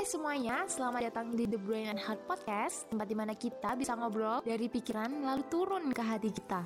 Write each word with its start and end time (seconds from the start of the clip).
Hai 0.00 0.08
semuanya, 0.08 0.64
selamat 0.64 1.12
datang 1.12 1.36
di 1.36 1.44
The 1.44 1.60
Brain 1.60 1.92
and 1.92 2.00
Heart 2.00 2.24
Podcast 2.24 2.88
Tempat 2.88 3.04
di 3.04 3.12
mana 3.12 3.36
kita 3.36 3.76
bisa 3.76 3.92
ngobrol 3.92 4.40
dari 4.40 4.64
pikiran 4.64 5.12
lalu 5.12 5.44
turun 5.52 5.92
ke 5.92 6.00
hati 6.00 6.32
kita 6.32 6.64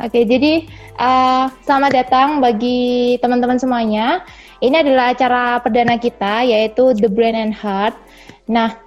Oke, 0.00 0.24
jadi 0.24 0.64
uh, 0.96 1.52
selamat 1.60 1.92
datang 1.92 2.40
bagi 2.40 3.20
teman-teman 3.20 3.60
semuanya. 3.60 4.24
Ini 4.64 4.80
adalah 4.80 5.12
acara 5.12 5.60
perdana 5.60 6.00
kita, 6.00 6.40
yaitu 6.40 6.96
The 6.96 7.12
Brain 7.12 7.36
and 7.36 7.52
Heart. 7.52 8.00
Nah, 8.48 8.80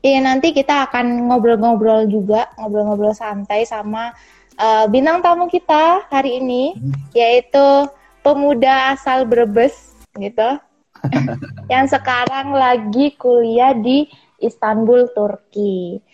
ini 0.00 0.24
nanti 0.24 0.56
kita 0.56 0.88
akan 0.88 1.28
ngobrol-ngobrol 1.28 2.08
juga, 2.08 2.48
ngobrol-ngobrol 2.56 3.12
santai 3.12 3.68
sama 3.68 4.16
uh, 4.60 4.84
bintang 4.92 5.24
tamu 5.24 5.48
kita 5.48 6.04
hari 6.12 6.36
ini 6.36 6.76
yaitu 7.16 7.88
pemuda 8.20 8.92
asal 8.92 9.24
Brebes 9.24 9.96
gitu. 10.20 10.60
Yang 11.72 11.96
sekarang 11.96 12.52
lagi 12.52 13.16
kuliah 13.16 13.72
di 13.72 14.04
Istanbul 14.36 15.08
Turki. 15.16 16.04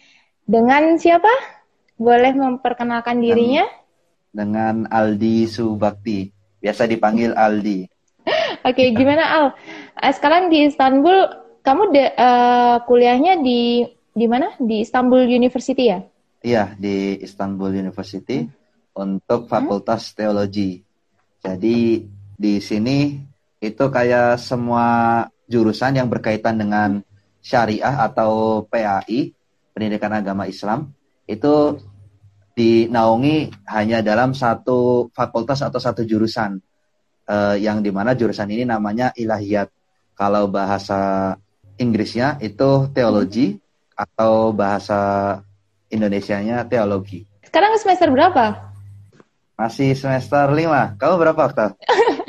Dengan 0.46 0.94
siapa? 0.94 1.30
Boleh 1.98 2.30
memperkenalkan 2.38 3.18
dirinya? 3.18 3.66
dengan 4.36 4.84
Aldi 4.92 5.48
Subakti. 5.48 6.28
Biasa 6.60 6.84
dipanggil 6.84 7.32
Aldi. 7.32 7.88
Oke 8.68 8.92
gimana 8.92 9.24
Al? 9.24 9.46
Eh, 10.04 10.12
sekarang 10.12 10.52
di 10.52 10.68
Istanbul 10.68 11.24
kamu 11.64 11.82
de, 11.90 12.04
uh, 12.20 12.84
kuliahnya 12.84 13.40
di 13.40 13.88
di 14.12 14.26
mana? 14.28 14.52
Di 14.60 14.84
Istanbul 14.84 15.24
University 15.24 15.88
ya 15.88 16.04
Iya, 16.46 16.78
di 16.78 17.18
Istanbul 17.26 17.74
University 17.74 18.46
untuk 18.94 19.50
Fakultas 19.50 20.14
Teologi. 20.14 20.78
Jadi 21.42 22.06
di 22.38 22.54
sini 22.62 23.18
itu 23.58 23.84
kayak 23.90 24.38
semua 24.38 25.26
jurusan 25.50 25.98
yang 25.98 26.06
berkaitan 26.06 26.54
dengan 26.54 27.02
syariah 27.42 27.98
atau 27.98 28.62
PAI, 28.62 29.34
pendidikan 29.74 30.14
agama 30.14 30.46
Islam, 30.46 30.94
itu 31.26 31.82
dinaungi 32.54 33.66
hanya 33.66 33.98
dalam 34.06 34.30
satu 34.30 35.10
fakultas 35.10 35.66
atau 35.66 35.82
satu 35.82 36.06
jurusan. 36.06 36.62
Uh, 37.26 37.58
yang 37.58 37.82
di 37.82 37.90
mana 37.90 38.14
jurusan 38.14 38.46
ini 38.54 38.62
namanya 38.62 39.10
ilahiyat. 39.18 39.66
Kalau 40.14 40.46
bahasa 40.46 41.34
Inggrisnya 41.74 42.38
itu 42.38 42.86
teologi 42.94 43.58
atau 43.98 44.54
bahasa 44.54 45.42
Indonesianya 45.90 46.66
teologi. 46.66 47.26
Sekarang 47.46 47.78
semester 47.78 48.10
berapa? 48.10 48.74
Masih 49.56 49.96
semester 49.96 50.52
5. 50.52 51.00
Kamu 51.00 51.14
berapa, 51.16 51.40
Okta? 51.48 51.66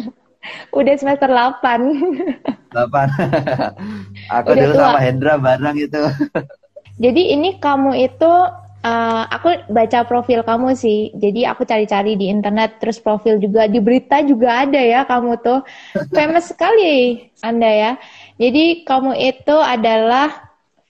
Udah 0.77 0.95
semester 0.95 1.27
8. 1.27 1.59
8. 2.72 2.72
aku 4.38 4.49
Udah 4.53 4.64
dulu 4.64 4.73
tua. 4.73 4.83
sama 4.88 4.99
Hendra 5.03 5.33
bareng 5.36 5.77
itu. 5.77 6.02
Jadi 6.97 7.22
ini 7.36 7.59
kamu 7.61 7.94
itu 7.99 8.31
uh, 8.81 9.23
aku 9.27 9.67
baca 9.69 10.08
profil 10.08 10.42
kamu 10.47 10.73
sih. 10.77 11.11
Jadi 11.17 11.44
aku 11.44 11.67
cari-cari 11.67 12.16
di 12.16 12.31
internet 12.31 12.80
terus 12.80 13.02
profil 13.02 13.38
juga 13.44 13.67
di 13.67 13.83
berita 13.83 14.23
juga 14.23 14.64
ada 14.64 14.80
ya 14.80 15.03
kamu 15.03 15.42
tuh. 15.44 15.59
Famous 16.16 16.55
sekali 16.55 17.27
Anda 17.44 17.69
ya. 17.69 17.92
Jadi 18.39 18.88
kamu 18.88 19.19
itu 19.19 19.58
adalah 19.59 20.47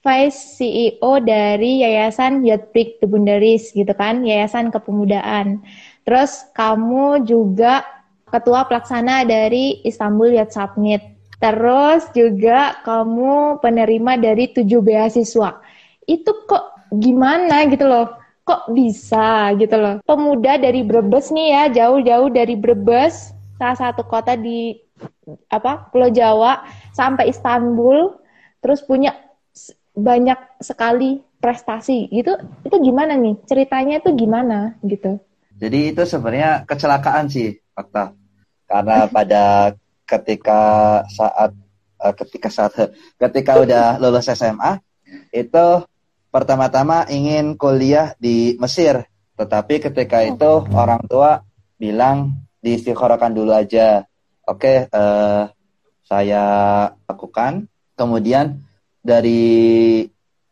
Vice 0.08 0.56
CEO 0.56 1.20
dari 1.20 1.84
Yayasan 1.84 2.40
Break 2.72 3.04
the 3.04 3.06
Boundaries 3.06 3.68
gitu 3.76 3.92
kan, 3.92 4.24
Yayasan 4.24 4.72
Kepemudaan. 4.72 5.60
Terus 6.08 6.48
kamu 6.56 7.28
juga 7.28 7.84
ketua 8.32 8.64
pelaksana 8.64 9.28
dari 9.28 9.84
Istanbul 9.84 10.32
Youth 10.32 10.56
Summit. 10.56 11.04
Terus 11.36 12.08
juga 12.16 12.80
kamu 12.80 13.60
penerima 13.60 14.16
dari 14.16 14.48
tujuh 14.48 14.80
beasiswa. 14.80 15.60
Itu 16.08 16.48
kok 16.48 16.88
gimana 16.96 17.68
gitu 17.68 17.84
loh? 17.84 18.16
Kok 18.48 18.72
bisa 18.72 19.52
gitu 19.60 19.76
loh? 19.76 20.00
Pemuda 20.08 20.56
dari 20.56 20.80
Brebes 20.80 21.28
nih 21.28 21.48
ya, 21.52 21.62
jauh-jauh 21.84 22.32
dari 22.32 22.56
Brebes, 22.56 23.36
salah 23.60 23.76
satu 23.76 24.08
kota 24.08 24.32
di 24.40 24.72
apa 25.52 25.92
Pulau 25.92 26.08
Jawa 26.08 26.64
sampai 26.96 27.28
Istanbul, 27.28 28.16
terus 28.64 28.80
punya 28.80 29.27
banyak 29.98 30.62
sekali 30.62 31.18
prestasi. 31.42 32.06
Gitu 32.10 32.38
itu 32.62 32.76
gimana 32.78 33.18
nih? 33.18 33.34
Ceritanya 33.46 33.98
itu 33.98 34.10
gimana? 34.14 34.78
Gitu. 34.86 35.18
Jadi 35.58 35.90
itu 35.94 36.02
sebenarnya 36.06 36.62
kecelakaan 36.64 37.26
sih 37.26 37.58
fakta. 37.74 38.14
Karena 38.70 39.06
pada 39.16 39.74
ketika 40.06 40.60
saat 41.10 41.52
uh, 41.98 42.14
ketika 42.14 42.48
saat 42.48 42.72
ketika 43.22 43.58
udah 43.58 43.98
lulus 43.98 44.30
SMA 44.30 44.78
itu 45.34 45.66
pertama-tama 46.28 47.08
ingin 47.10 47.58
kuliah 47.58 48.14
di 48.20 48.54
Mesir. 48.62 49.02
Tetapi 49.38 49.78
ketika 49.78 50.26
itu 50.26 50.66
orang 50.74 51.02
tua 51.06 51.42
bilang 51.78 52.34
diistiqorokan 52.58 53.32
dulu 53.34 53.54
aja. 53.54 54.02
Oke 54.48 54.86
okay, 54.86 54.90
uh, 54.90 54.98
eh, 54.98 55.42
saya 56.02 56.44
lakukan. 57.06 57.70
Kemudian 57.94 58.67
dari 59.02 60.04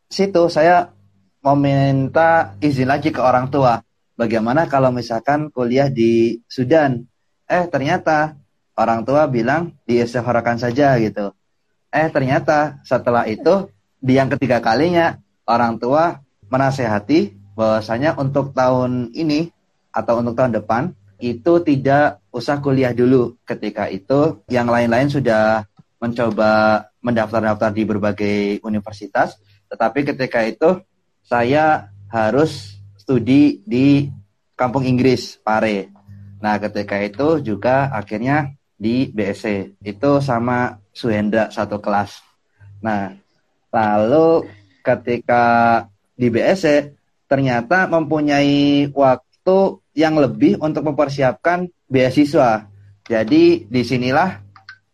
situ 0.07 0.43
saya 0.49 0.91
meminta 1.43 2.59
izin 2.59 2.91
lagi 2.91 3.15
ke 3.15 3.23
orang 3.23 3.47
tua. 3.51 3.79
Bagaimana 4.17 4.67
kalau 4.67 4.91
misalkan 4.91 5.53
kuliah 5.53 5.87
di 5.93 6.41
Sudan? 6.49 7.05
Eh 7.47 7.69
ternyata 7.71 8.35
orang 8.75 9.07
tua 9.07 9.31
bilang 9.31 9.77
diistighfarakan 9.87 10.59
saja 10.59 10.99
gitu. 10.99 11.31
Eh 11.93 12.09
ternyata 12.11 12.83
setelah 12.83 13.29
itu 13.29 13.71
di 14.03 14.19
yang 14.19 14.33
ketiga 14.33 14.59
kalinya 14.59 15.17
orang 15.47 15.79
tua 15.79 16.19
menasehati 16.51 17.35
bahwasanya 17.55 18.19
untuk 18.19 18.53
tahun 18.53 19.15
ini 19.15 19.49
atau 19.95 20.21
untuk 20.21 20.37
tahun 20.37 20.61
depan 20.61 20.93
itu 21.17 21.65
tidak 21.65 22.21
usah 22.29 22.61
kuliah 22.61 22.93
dulu 22.93 23.41
ketika 23.49 23.89
itu 23.89 24.45
yang 24.53 24.69
lain-lain 24.69 25.09
sudah 25.09 25.65
mencoba 25.97 26.85
mendaftar-daftar 27.01 27.71
di 27.73 27.83
berbagai 27.89 28.39
universitas, 28.63 29.41
tetapi 29.73 30.05
ketika 30.15 30.45
itu 30.45 30.83
saya 31.27 31.91
harus 32.13 32.77
studi 33.01 33.65
di 33.67 34.11
kampung 34.55 34.85
Inggris, 34.87 35.37
Pare. 35.41 35.91
Nah, 36.41 36.61
ketika 36.61 37.01
itu 37.03 37.41
juga 37.43 37.91
akhirnya 37.91 38.57
di 38.77 39.09
BSC. 39.11 39.77
Itu 39.81 40.21
sama 40.21 40.79
Suhendra 40.93 41.49
satu 41.49 41.81
kelas. 41.81 42.21
Nah, 42.85 43.17
lalu 43.73 44.49
ketika 44.85 45.45
di 46.17 46.29
BSC 46.29 46.95
ternyata 47.27 47.91
mempunyai 47.91 48.89
waktu 48.95 49.59
yang 49.97 50.15
lebih 50.21 50.61
untuk 50.63 50.87
mempersiapkan 50.87 51.67
beasiswa. 51.89 52.69
Jadi 53.07 53.67
di 53.67 53.83
sinilah 53.83 54.46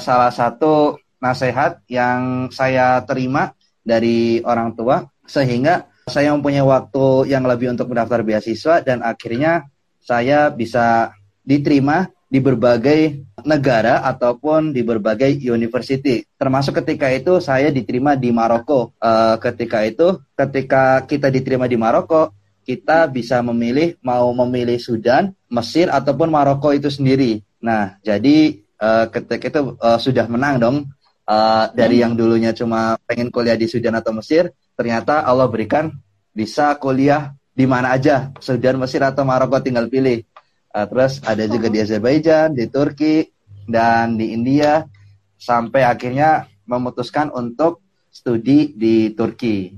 salah 0.02 0.34
satu 0.34 0.98
nasihat 1.22 1.78
yang 1.86 2.50
saya 2.50 2.98
terima 3.06 3.54
dari 3.86 4.42
orang 4.42 4.74
tua 4.74 5.06
sehingga 5.22 5.86
saya 6.10 6.34
mempunyai 6.34 6.66
waktu 6.66 7.30
yang 7.30 7.46
lebih 7.46 7.70
untuk 7.70 7.94
mendaftar 7.94 8.26
beasiswa 8.26 8.82
dan 8.82 9.06
akhirnya 9.06 9.70
saya 10.02 10.50
bisa 10.50 11.14
diterima 11.46 12.10
di 12.32 12.40
berbagai 12.40 13.22
negara 13.44 14.00
ataupun 14.08 14.72
di 14.72 14.80
berbagai 14.80 15.36
university. 15.36 16.24
Termasuk 16.40 16.80
ketika 16.80 17.12
itu 17.12 17.38
saya 17.44 17.68
diterima 17.68 18.16
di 18.16 18.32
Maroko. 18.32 18.96
Uh, 18.96 19.36
ketika 19.36 19.84
itu, 19.84 20.16
ketika 20.32 21.04
kita 21.04 21.28
diterima 21.28 21.68
di 21.68 21.76
Maroko, 21.76 22.32
kita 22.64 23.04
bisa 23.12 23.44
memilih 23.44 24.00
mau 24.00 24.32
memilih 24.32 24.80
Sudan, 24.80 25.36
Mesir 25.52 25.92
ataupun 25.92 26.32
Maroko 26.32 26.72
itu 26.72 26.88
sendiri. 26.88 27.44
Nah, 27.60 28.00
jadi 28.00 28.64
uh, 28.82 29.06
ketika 29.06 29.46
itu 29.46 29.60
uh, 29.78 29.98
sudah 30.02 30.26
menang 30.26 30.58
dong 30.58 30.76
uh, 31.30 31.70
dari 31.70 32.02
hmm. 32.02 32.02
yang 32.02 32.12
dulunya 32.18 32.50
cuma 32.50 32.98
pengen 33.06 33.30
kuliah 33.30 33.54
di 33.54 33.70
Sudan 33.70 33.94
atau 33.94 34.10
Mesir, 34.10 34.50
ternyata 34.74 35.22
Allah 35.22 35.46
berikan 35.46 35.94
bisa 36.34 36.74
kuliah 36.82 37.30
di 37.52 37.68
mana 37.68 37.94
aja, 37.94 38.32
Sudan, 38.42 38.80
Mesir 38.80 39.04
atau 39.04 39.22
Maroko 39.22 39.60
tinggal 39.62 39.86
pilih. 39.86 40.24
Uh, 40.72 40.88
terus 40.88 41.20
ada 41.22 41.44
juga 41.46 41.68
di 41.68 41.78
Azerbaijan, 41.84 42.56
di 42.56 42.64
Turki, 42.66 43.28
dan 43.68 44.16
di 44.16 44.32
India, 44.32 44.82
sampai 45.36 45.84
akhirnya 45.84 46.48
memutuskan 46.64 47.28
untuk 47.28 47.84
studi 48.08 48.72
di 48.72 49.12
Turki. 49.12 49.68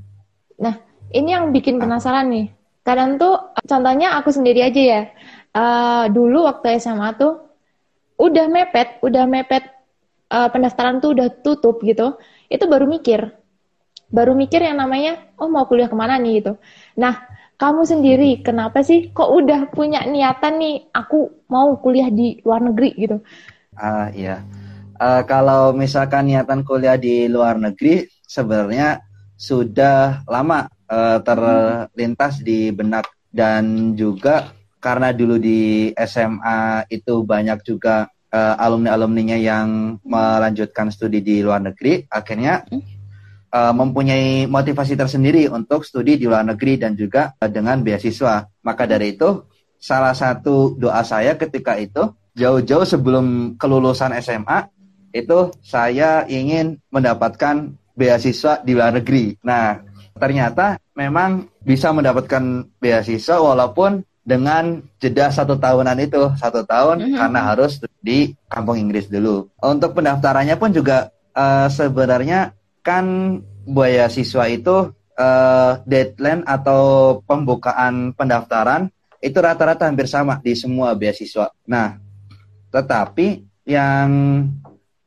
Nah, 0.62 0.78
ini 1.10 1.34
yang 1.34 1.50
bikin 1.50 1.82
penasaran 1.82 2.30
nih. 2.30 2.46
Kadang 2.86 3.18
tuh, 3.18 3.34
contohnya 3.66 4.14
aku 4.22 4.30
sendiri 4.30 4.62
aja 4.62 4.82
ya. 4.82 5.02
Uh, 5.54 6.04
dulu 6.14 6.46
waktu 6.46 6.78
SMA 6.78 7.16
tuh, 7.18 7.44
udah 8.20 8.46
mepet, 8.46 9.02
udah 9.02 9.25
mepet 9.26 9.64
uh, 10.31 10.49
pendaftaran 10.50 11.02
tuh 11.02 11.14
udah 11.14 11.28
tutup 11.43 11.82
gitu, 11.82 12.19
itu 12.49 12.64
baru 12.66 12.87
mikir, 12.87 13.34
baru 14.11 14.32
mikir 14.34 14.62
yang 14.62 14.78
namanya, 14.78 15.19
oh 15.38 15.50
mau 15.50 15.66
kuliah 15.66 15.90
ke 15.90 15.96
mana 15.96 16.19
nih 16.19 16.43
gitu. 16.43 16.52
Nah, 16.99 17.34
kamu 17.55 17.87
sendiri 17.87 18.31
kenapa 18.43 18.82
sih 18.82 19.14
kok 19.14 19.31
udah 19.31 19.70
punya 19.70 20.02
niatan 20.05 20.58
nih 20.58 20.90
aku 20.90 21.46
mau 21.46 21.78
kuliah 21.78 22.11
di 22.11 22.43
luar 22.43 22.66
negeri 22.66 22.90
gitu? 22.99 23.16
Ah 23.78 24.11
iya. 24.11 24.43
Uh, 24.99 25.22
kalau 25.26 25.75
misalkan 25.75 26.31
niatan 26.31 26.62
kuliah 26.62 26.99
di 26.99 27.26
luar 27.26 27.58
negeri 27.58 28.06
sebenarnya 28.26 29.02
sudah 29.34 30.22
lama 30.31 30.70
uh, 30.87 31.19
terlintas 31.22 32.43
di 32.43 32.70
benak 32.70 33.11
dan 33.34 33.94
juga 33.99 34.55
karena 34.84 35.16
dulu 35.16 35.40
di 35.40 35.88
SMA 35.96 36.84
itu 36.92 37.25
banyak 37.25 37.64
juga 37.64 38.04
uh, 38.28 38.54
alumni-alumninya 38.60 39.40
yang 39.40 39.96
melanjutkan 40.04 40.92
studi 40.92 41.25
di 41.25 41.40
luar 41.40 41.64
negeri, 41.64 42.04
akhirnya 42.04 42.69
uh, 43.48 43.72
mempunyai 43.72 44.44
motivasi 44.44 44.92
tersendiri 44.92 45.48
untuk 45.48 45.88
studi 45.88 46.20
di 46.20 46.28
luar 46.28 46.44
negeri 46.44 46.76
dan 46.76 46.92
juga 47.00 47.32
dengan 47.40 47.81
beasiswa. 47.81 48.44
Maka 48.60 48.84
dari 48.84 49.16
itu, 49.16 49.48
salah 49.81 50.12
satu 50.12 50.76
doa 50.76 51.00
saya 51.00 51.40
ketika 51.40 51.80
itu 51.80 52.12
jauh-jauh 52.37 52.84
sebelum 52.84 53.56
kelulusan 53.56 54.12
SMA 54.20 54.69
itu 55.16 55.48
saya 55.64 56.28
ingin 56.28 56.76
mendapatkan 56.92 57.72
beasiswa 57.96 58.60
di 58.60 58.76
luar 58.76 59.00
negeri. 59.00 59.38
Nah, 59.46 59.80
ternyata 60.20 60.76
memang 60.92 61.48
bisa 61.64 61.88
mendapatkan 61.94 62.69
beasiswa 62.82 63.40
walaupun 63.40 64.04
dengan 64.25 64.81
jeda 64.97 65.29
satu 65.29 65.61
tahunan 65.61 66.00
itu 66.00 66.32
satu 66.41 66.65
tahun 66.65 66.97
mm 66.99 67.06
-hmm. 67.12 67.19
karena 67.21 67.41
harus 67.44 67.73
di 68.00 68.32
kampung 68.49 68.81
Inggris 68.81 69.12
dulu. 69.12 69.53
Untuk 69.61 69.93
pendaftarannya 69.93 70.56
pun 70.56 70.73
juga 70.73 71.12
uh, 71.37 71.69
sebenarnya 71.69 72.56
kan 72.81 73.38
beasiswa 73.69 74.44
itu 74.49 74.93
uh, 75.21 75.73
deadline 75.85 76.43
atau 76.49 77.17
pembukaan 77.29 78.17
pendaftaran 78.17 78.88
itu 79.21 79.38
rata-rata 79.41 79.88
hampir 79.88 80.09
sama 80.09 80.41
di 80.41 80.53
semua 80.53 80.93
beasiswa. 80.93 81.49
Nah, 81.65 81.97
tetapi 82.69 83.44
yang 83.65 84.09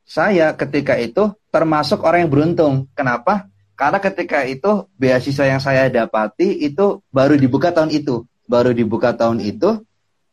saya 0.08 0.56
ketika 0.58 0.98
itu 0.98 1.36
termasuk 1.52 2.02
orang 2.02 2.26
yang 2.26 2.32
beruntung. 2.32 2.74
Kenapa? 2.98 3.46
Karena 3.78 4.02
ketika 4.02 4.42
itu 4.48 4.90
beasiswa 4.98 5.46
yang 5.46 5.62
saya 5.62 5.86
dapati 5.86 6.66
itu 6.66 7.04
baru 7.14 7.38
dibuka 7.38 7.70
tahun 7.70 7.94
itu, 7.94 8.26
baru 8.48 8.72
dibuka 8.72 9.14
tahun 9.14 9.44
itu, 9.44 9.84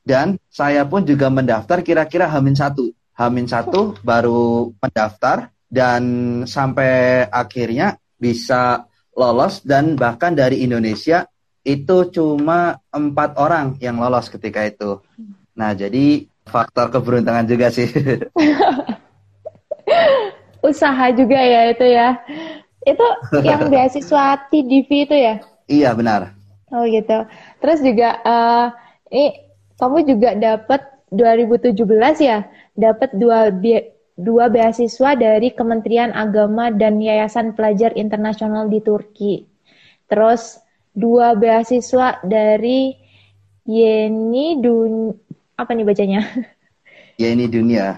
dan 0.06 0.38
saya 0.48 0.86
pun 0.86 1.02
juga 1.02 1.28
mendaftar 1.28 1.82
kira-kira 1.82 2.30
Hamin 2.30 2.54
satu, 2.54 2.94
Hamin 3.14 3.50
satu 3.50 3.98
baru 4.00 4.70
mendaftar 4.78 5.50
dan 5.70 6.02
sampai 6.46 7.26
akhirnya 7.26 7.98
bisa 8.14 8.86
lolos 9.14 9.62
dan 9.62 9.98
bahkan 9.98 10.34
dari 10.34 10.62
Indonesia 10.62 11.26
itu 11.64 12.12
cuma 12.12 12.76
empat 12.92 13.40
orang 13.40 13.80
yang 13.80 13.96
lolos 13.96 14.28
ketika 14.28 14.68
itu. 14.68 15.00
Nah 15.56 15.72
jadi 15.72 16.28
faktor 16.44 16.92
keberuntungan 16.92 17.48
juga 17.48 17.72
sih. 17.72 17.88
Usaha 20.68 21.08
juga 21.16 21.40
ya 21.40 21.72
itu 21.72 21.86
ya. 21.88 22.20
Itu 22.84 23.06
yang 23.40 23.64
beasiswa 23.72 24.36
TDV 24.52 25.08
itu 25.08 25.16
ya? 25.16 25.34
Iya 25.64 25.90
benar. 25.96 26.36
Oh 26.74 26.82
gitu. 26.90 27.18
Terus 27.62 27.78
juga 27.86 28.18
uh, 28.26 28.66
ini 29.14 29.46
kamu 29.78 29.98
juga 30.10 30.34
dapat 30.34 30.82
2017 31.14 31.78
ya, 32.18 32.50
dapat 32.74 33.14
dua 33.14 33.54
dua 34.18 34.44
beasiswa 34.50 35.14
dari 35.14 35.54
Kementerian 35.54 36.10
Agama 36.10 36.74
dan 36.74 36.98
Yayasan 36.98 37.54
Pelajar 37.54 37.94
Internasional 37.94 38.66
di 38.66 38.82
Turki. 38.82 39.46
Terus 40.10 40.58
dua 40.90 41.38
beasiswa 41.38 42.18
dari 42.26 42.94
Yeni 43.66 44.58
Dun 44.58 45.14
apa 45.54 45.70
nih 45.74 45.86
bacanya? 45.86 46.20
Yeni 47.22 47.46
Dunia. 47.46 47.94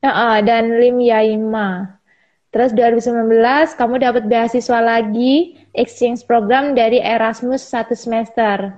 Uh, 0.00 0.40
dan 0.40 0.80
Lim 0.80 1.04
Yaima. 1.04 2.00
Terus 2.48 2.72
2019 2.72 3.76
kamu 3.76 3.94
dapat 4.00 4.24
beasiswa 4.24 4.80
lagi 4.80 5.57
exchange 5.74 6.24
program 6.24 6.72
dari 6.72 7.00
Erasmus 7.02 7.64
satu 7.64 7.92
semester. 7.92 8.72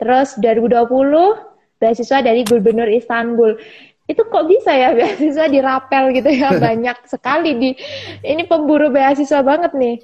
Terus 0.00 0.36
2020 0.40 1.50
beasiswa 1.80 2.18
dari 2.20 2.44
Gubernur 2.44 2.88
Istanbul. 2.88 3.56
Itu 4.04 4.26
kok 4.26 4.46
bisa 4.48 4.74
ya 4.76 4.92
beasiswa 4.98 5.46
dirapel 5.48 6.12
gitu 6.16 6.30
ya? 6.30 6.56
Banyak 6.68 7.08
sekali 7.08 7.56
di 7.56 7.70
ini 8.24 8.42
pemburu 8.44 8.92
beasiswa 8.92 9.40
banget 9.40 9.72
nih. 9.76 9.96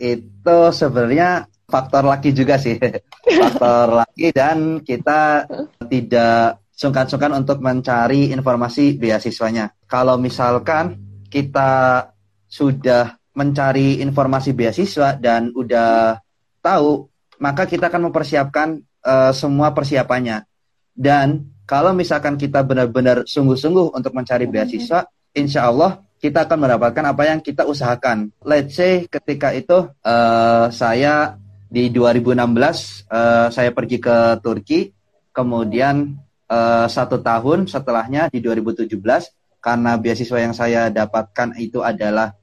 Itu 0.00 0.58
sebenarnya 0.72 1.46
faktor 1.68 2.04
laki 2.04 2.36
juga 2.36 2.60
sih. 2.60 2.76
Faktor 3.22 4.02
laki 4.02 4.34
dan 4.34 4.82
kita 4.82 5.46
tidak 5.86 6.58
sungkan-sungkan 6.74 7.38
untuk 7.38 7.62
mencari 7.62 8.34
informasi 8.34 8.98
beasiswanya. 8.98 9.70
Kalau 9.86 10.18
misalkan 10.18 10.98
kita 11.30 12.10
sudah 12.50 13.21
mencari 13.32 14.04
informasi 14.04 14.52
beasiswa 14.52 15.16
dan 15.16 15.52
udah 15.56 16.20
tahu 16.60 17.08
maka 17.40 17.64
kita 17.66 17.88
akan 17.88 18.12
mempersiapkan 18.12 18.78
uh, 19.02 19.32
semua 19.32 19.72
persiapannya 19.72 20.44
dan 20.92 21.52
kalau 21.64 21.96
misalkan 21.96 22.36
kita 22.36 22.60
benar-benar 22.60 23.24
sungguh-sungguh 23.24 23.96
untuk 23.96 24.12
mencari 24.12 24.44
beasiswa, 24.44 25.08
insya 25.32 25.72
Allah 25.72 26.04
kita 26.20 26.44
akan 26.44 26.68
mendapatkan 26.68 27.04
apa 27.08 27.22
yang 27.26 27.40
kita 27.40 27.64
usahakan. 27.64 28.28
Let's 28.44 28.76
say 28.76 29.08
ketika 29.08 29.56
itu 29.56 29.88
uh, 30.04 30.66
saya 30.68 31.40
di 31.72 31.88
2016 31.88 32.36
uh, 32.36 32.36
eh, 32.36 33.48
saya 33.48 33.70
pergi 33.72 33.96
ke 33.96 34.36
Turki, 34.44 34.92
kemudian 35.32 36.12
uh, 36.52 36.84
satu 36.84 37.24
tahun 37.24 37.64
setelahnya 37.64 38.28
di 38.28 38.44
2017 38.44 38.92
karena 39.56 39.96
beasiswa 39.96 40.38
yang 40.44 40.52
saya 40.52 40.92
dapatkan 40.92 41.56
itu 41.56 41.80
adalah 41.80 42.36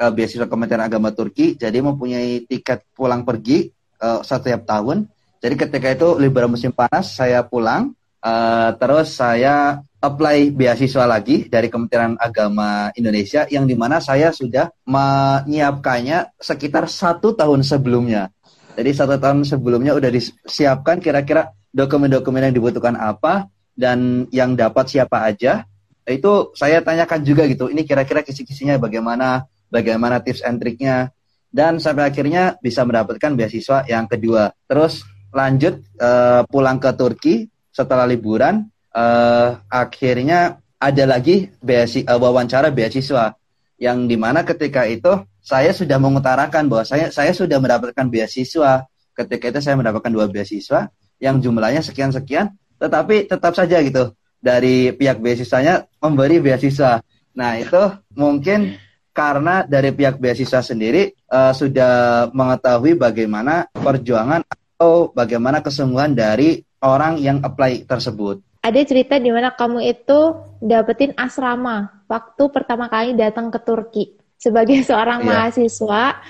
uh, 0.00 0.12
beasiswa 0.12 0.48
Kementerian 0.48 0.84
Agama 0.86 1.12
Turki, 1.12 1.56
jadi 1.56 1.80
mempunyai 1.80 2.44
tiket 2.44 2.84
pulang 2.92 3.24
pergi 3.24 3.68
uh, 4.00 4.20
setiap 4.20 4.64
tahun. 4.64 5.08
Jadi 5.40 5.54
ketika 5.54 5.88
itu 5.92 6.08
liburan 6.16 6.52
musim 6.52 6.72
panas 6.72 7.16
saya 7.16 7.44
pulang 7.44 7.96
Uh, 8.26 8.74
terus 8.82 9.14
saya 9.14 9.86
apply 10.02 10.50
beasiswa 10.50 11.06
lagi 11.06 11.46
dari 11.46 11.70
Kementerian 11.70 12.18
Agama 12.18 12.90
Indonesia 12.98 13.46
yang 13.46 13.70
di 13.70 13.78
mana 13.78 14.02
saya 14.02 14.34
sudah 14.34 14.66
menyiapkannya 14.82 16.34
sekitar 16.34 16.90
satu 16.90 17.38
tahun 17.38 17.62
sebelumnya. 17.62 18.34
Jadi 18.74 18.90
satu 18.90 19.14
tahun 19.22 19.46
sebelumnya 19.46 19.94
udah 19.94 20.10
disiapkan 20.10 20.98
kira-kira 20.98 21.54
dokumen-dokumen 21.70 22.50
yang 22.50 22.54
dibutuhkan 22.56 22.98
apa 22.98 23.46
dan 23.78 24.26
yang 24.34 24.58
dapat 24.58 24.90
siapa 24.90 25.22
aja. 25.22 25.62
Itu 26.02 26.50
saya 26.58 26.82
tanyakan 26.82 27.22
juga 27.22 27.46
gitu. 27.46 27.70
Ini 27.70 27.86
kira-kira 27.86 28.26
kisi-kisinya 28.26 28.74
bagaimana, 28.82 29.46
bagaimana 29.72 30.22
tips 30.22 30.42
and 30.44 30.58
triknya 30.62 31.10
dan 31.50 31.80
sampai 31.80 32.12
akhirnya 32.12 32.60
bisa 32.60 32.84
mendapatkan 32.84 33.32
beasiswa 33.32 33.86
yang 33.88 34.04
kedua. 34.04 34.52
Terus 34.68 35.06
lanjut 35.32 35.80
uh, 36.00 36.44
pulang 36.48 36.76
ke 36.76 36.90
Turki 36.96 37.34
setelah 37.72 38.04
liburan 38.04 38.68
uh, 38.92 39.60
akhirnya 39.68 40.60
ada 40.76 41.04
lagi 41.08 41.48
beasi, 41.60 42.04
uh, 42.04 42.20
wawancara 42.20 42.68
beasiswa. 42.72 43.32
Yang 43.76 43.98
di 44.08 44.16
mana 44.16 44.44
ketika 44.44 44.88
itu 44.88 45.24
saya 45.40 45.72
sudah 45.72 46.00
mengutarakan 46.00 46.68
bahwa 46.68 46.84
saya 46.84 47.12
saya 47.12 47.32
sudah 47.36 47.60
mendapatkan 47.60 48.08
beasiswa. 48.08 48.84
Ketika 49.16 49.48
itu 49.48 49.60
saya 49.64 49.80
mendapatkan 49.80 50.12
dua 50.12 50.28
beasiswa 50.28 50.92
yang 51.16 51.40
jumlahnya 51.40 51.80
sekian 51.80 52.12
sekian 52.12 52.52
tetapi 52.76 53.24
tetap 53.24 53.56
saja 53.56 53.80
gitu 53.80 54.12
dari 54.36 54.92
pihak 54.92 55.20
beasiswanya 55.20 55.88
memberi 56.00 56.40
beasiswa. 56.40 57.00
Nah 57.36 57.56
itu 57.56 57.82
mungkin 58.12 58.76
karena 59.16 59.64
dari 59.64 59.96
pihak 59.96 60.20
beasiswa 60.20 60.60
sendiri 60.60 61.16
uh, 61.32 61.56
sudah 61.56 62.28
mengetahui 62.36 63.00
bagaimana 63.00 63.64
perjuangan 63.72 64.44
atau 64.44 65.08
bagaimana 65.16 65.64
kesungguhan 65.64 66.12
dari 66.12 66.60
orang 66.84 67.16
yang 67.16 67.40
apply 67.40 67.88
tersebut. 67.88 68.44
Ada 68.60 68.84
cerita 68.84 69.16
di 69.16 69.32
mana 69.32 69.56
kamu 69.56 69.80
itu 69.88 70.36
dapetin 70.60 71.16
asrama 71.16 72.04
waktu 72.04 72.44
pertama 72.52 72.92
kali 72.92 73.16
datang 73.16 73.48
ke 73.48 73.56
Turki 73.64 74.04
sebagai 74.36 74.84
seorang 74.88 75.24
yeah. 75.24 75.28
mahasiswa 75.32 76.20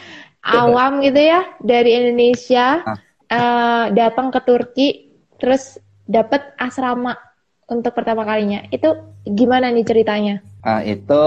awam 0.47 1.03
gitu 1.03 1.19
ya 1.19 1.43
dari 1.59 1.91
Indonesia 1.99 2.87
ah. 2.87 2.95
uh, 3.27 3.85
datang 3.91 4.31
ke 4.31 4.41
Turki 4.47 4.89
terus 5.43 5.83
dapat 6.07 6.55
asrama 6.55 7.19
untuk 7.67 7.93
pertama 7.99 8.23
kalinya. 8.23 8.63
Itu 8.71 8.95
gimana 9.27 9.75
nih 9.75 9.83
ceritanya? 9.83 10.39
Nah, 10.63 10.87
itu 10.87 11.23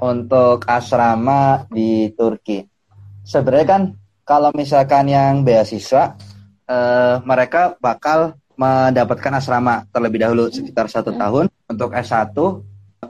untuk 0.00 0.64
asrama 0.68 1.64
di 1.72 2.12
Turki. 2.12 2.64
Sebenarnya 3.24 3.66
kan 3.66 3.82
kalau 4.26 4.50
misalkan 4.52 5.08
yang 5.08 5.42
beasiswa, 5.46 6.18
uh, 6.68 7.22
mereka 7.22 7.78
bakal 7.78 8.36
mendapatkan 8.56 9.36
asrama 9.36 9.84
terlebih 9.92 10.24
dahulu 10.24 10.48
sekitar 10.48 10.88
satu 10.88 11.12
hmm. 11.12 11.20
tahun 11.20 11.44
untuk 11.68 11.92
S1 11.92 12.32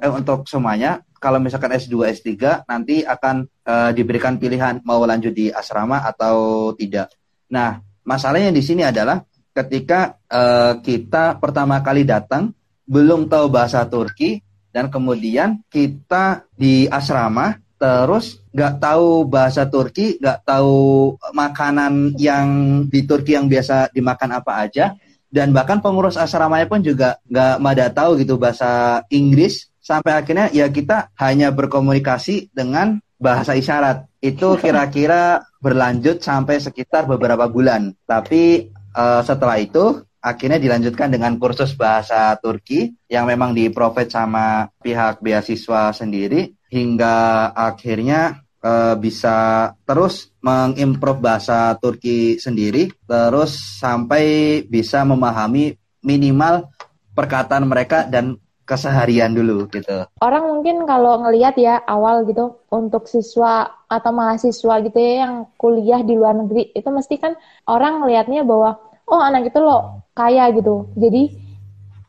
eh, 0.03 0.11
untuk 0.11 0.43
semuanya 0.51 0.99
kalau 1.23 1.39
misalkan 1.39 1.71
S2 1.79 2.13
S3 2.19 2.67
nanti 2.67 3.07
akan 3.07 3.47
eh, 3.47 3.91
diberikan 3.95 4.37
pilihan 4.43 4.83
mau 4.83 5.01
lanjut 5.07 5.31
di 5.31 5.49
asrama 5.49 6.03
atau 6.03 6.71
tidak. 6.75 7.15
Nah, 7.55 7.79
masalahnya 8.03 8.51
di 8.51 8.63
sini 8.63 8.83
adalah 8.83 9.23
ketika 9.57 10.21
uh, 10.29 10.85
kita 10.85 11.41
pertama 11.41 11.81
kali 11.81 12.05
datang 12.05 12.53
belum 12.85 13.25
tahu 13.25 13.49
bahasa 13.49 13.89
Turki 13.89 14.37
dan 14.77 14.93
kemudian 14.93 15.65
kita 15.73 16.45
di 16.53 16.85
asrama 16.93 17.57
terus 17.81 18.45
nggak 18.53 18.77
tahu 18.77 19.25
bahasa 19.25 19.65
Turki, 19.65 20.21
nggak 20.21 20.45
tahu 20.45 21.17
makanan 21.33 22.13
yang 22.21 22.49
di 22.89 23.05
Turki 23.09 23.37
yang 23.37 23.49
biasa 23.49 23.93
dimakan 23.93 24.37
apa 24.37 24.65
aja, 24.69 24.97
dan 25.29 25.53
bahkan 25.53 25.81
pengurus 25.85 26.17
asramanya 26.17 26.69
pun 26.69 26.81
juga 26.81 27.21
nggak 27.29 27.57
mada 27.61 27.89
tahu 27.93 28.21
gitu 28.21 28.37
bahasa 28.37 29.01
Inggris. 29.09 29.69
Sampai 29.81 30.19
akhirnya 30.19 30.51
ya 30.51 30.67
kita 30.73 31.13
hanya 31.21 31.53
berkomunikasi 31.53 32.53
dengan 32.53 33.01
bahasa 33.21 33.53
isyarat. 33.53 34.09
Itu 34.25 34.57
kira-kira 34.63 35.45
berlanjut 35.61 36.25
sampai 36.25 36.61
sekitar 36.61 37.05
beberapa 37.05 37.45
bulan. 37.49 37.93
Tapi 38.09 38.73
uh, 38.97 39.21
setelah 39.21 39.61
itu 39.61 40.06
akhirnya 40.27 40.59
dilanjutkan 40.59 41.15
dengan 41.15 41.39
kursus 41.39 41.79
bahasa 41.79 42.35
Turki 42.43 42.91
yang 43.07 43.31
memang 43.31 43.55
diprovide 43.55 44.11
sama 44.11 44.67
pihak 44.83 45.23
beasiswa 45.23 45.95
sendiri 45.95 46.51
hingga 46.67 47.47
akhirnya 47.55 48.43
uh, 48.59 48.99
bisa 48.99 49.71
terus 49.87 50.35
mengimprove 50.43 51.23
bahasa 51.23 51.79
Turki 51.79 52.43
sendiri 52.43 52.91
terus 53.07 53.79
sampai 53.79 54.67
bisa 54.67 55.07
memahami 55.07 55.79
minimal 56.03 56.75
perkataan 57.15 57.71
mereka 57.71 58.03
dan 58.11 58.35
keseharian 58.67 59.31
dulu 59.31 59.71
gitu. 59.71 60.11
Orang 60.19 60.51
mungkin 60.51 60.83
kalau 60.91 61.23
ngelihat 61.23 61.55
ya 61.55 61.79
awal 61.87 62.27
gitu 62.27 62.59
untuk 62.75 63.07
siswa 63.07 63.71
atau 63.87 64.11
mahasiswa 64.11 64.75
gitu 64.83 64.99
ya 64.99 65.23
yang 65.23 65.47
kuliah 65.55 66.03
di 66.03 66.19
luar 66.19 66.35
negeri 66.35 66.75
itu 66.75 66.91
mesti 66.91 67.15
kan 67.23 67.39
orang 67.71 68.03
ngelihatnya 68.03 68.43
bahwa 68.43 68.75
oh 69.07 69.23
anak 69.23 69.55
itu 69.55 69.63
loh 69.63 70.06
kaya 70.17 70.49
gitu. 70.57 70.89
Jadi 70.97 71.45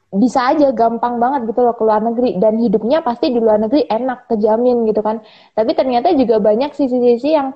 bisa 0.08 0.56
aja 0.56 0.72
gampang 0.72 1.20
banget 1.20 1.52
gitu 1.52 1.68
loh 1.68 1.76
ke 1.76 1.84
luar 1.84 2.00
negeri. 2.00 2.40
Dan 2.40 2.64
hidupnya 2.64 3.04
pasti 3.04 3.36
di 3.36 3.38
luar 3.44 3.60
negeri 3.60 3.84
enak 3.84 4.32
kejamin 4.32 4.88
gitu 4.88 5.04
kan. 5.04 5.20
Tapi 5.52 5.76
ternyata 5.76 6.16
juga 6.16 6.40
banyak 6.40 6.72
sisi-sisi 6.72 7.36
yang 7.36 7.52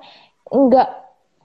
enggak 0.51 0.91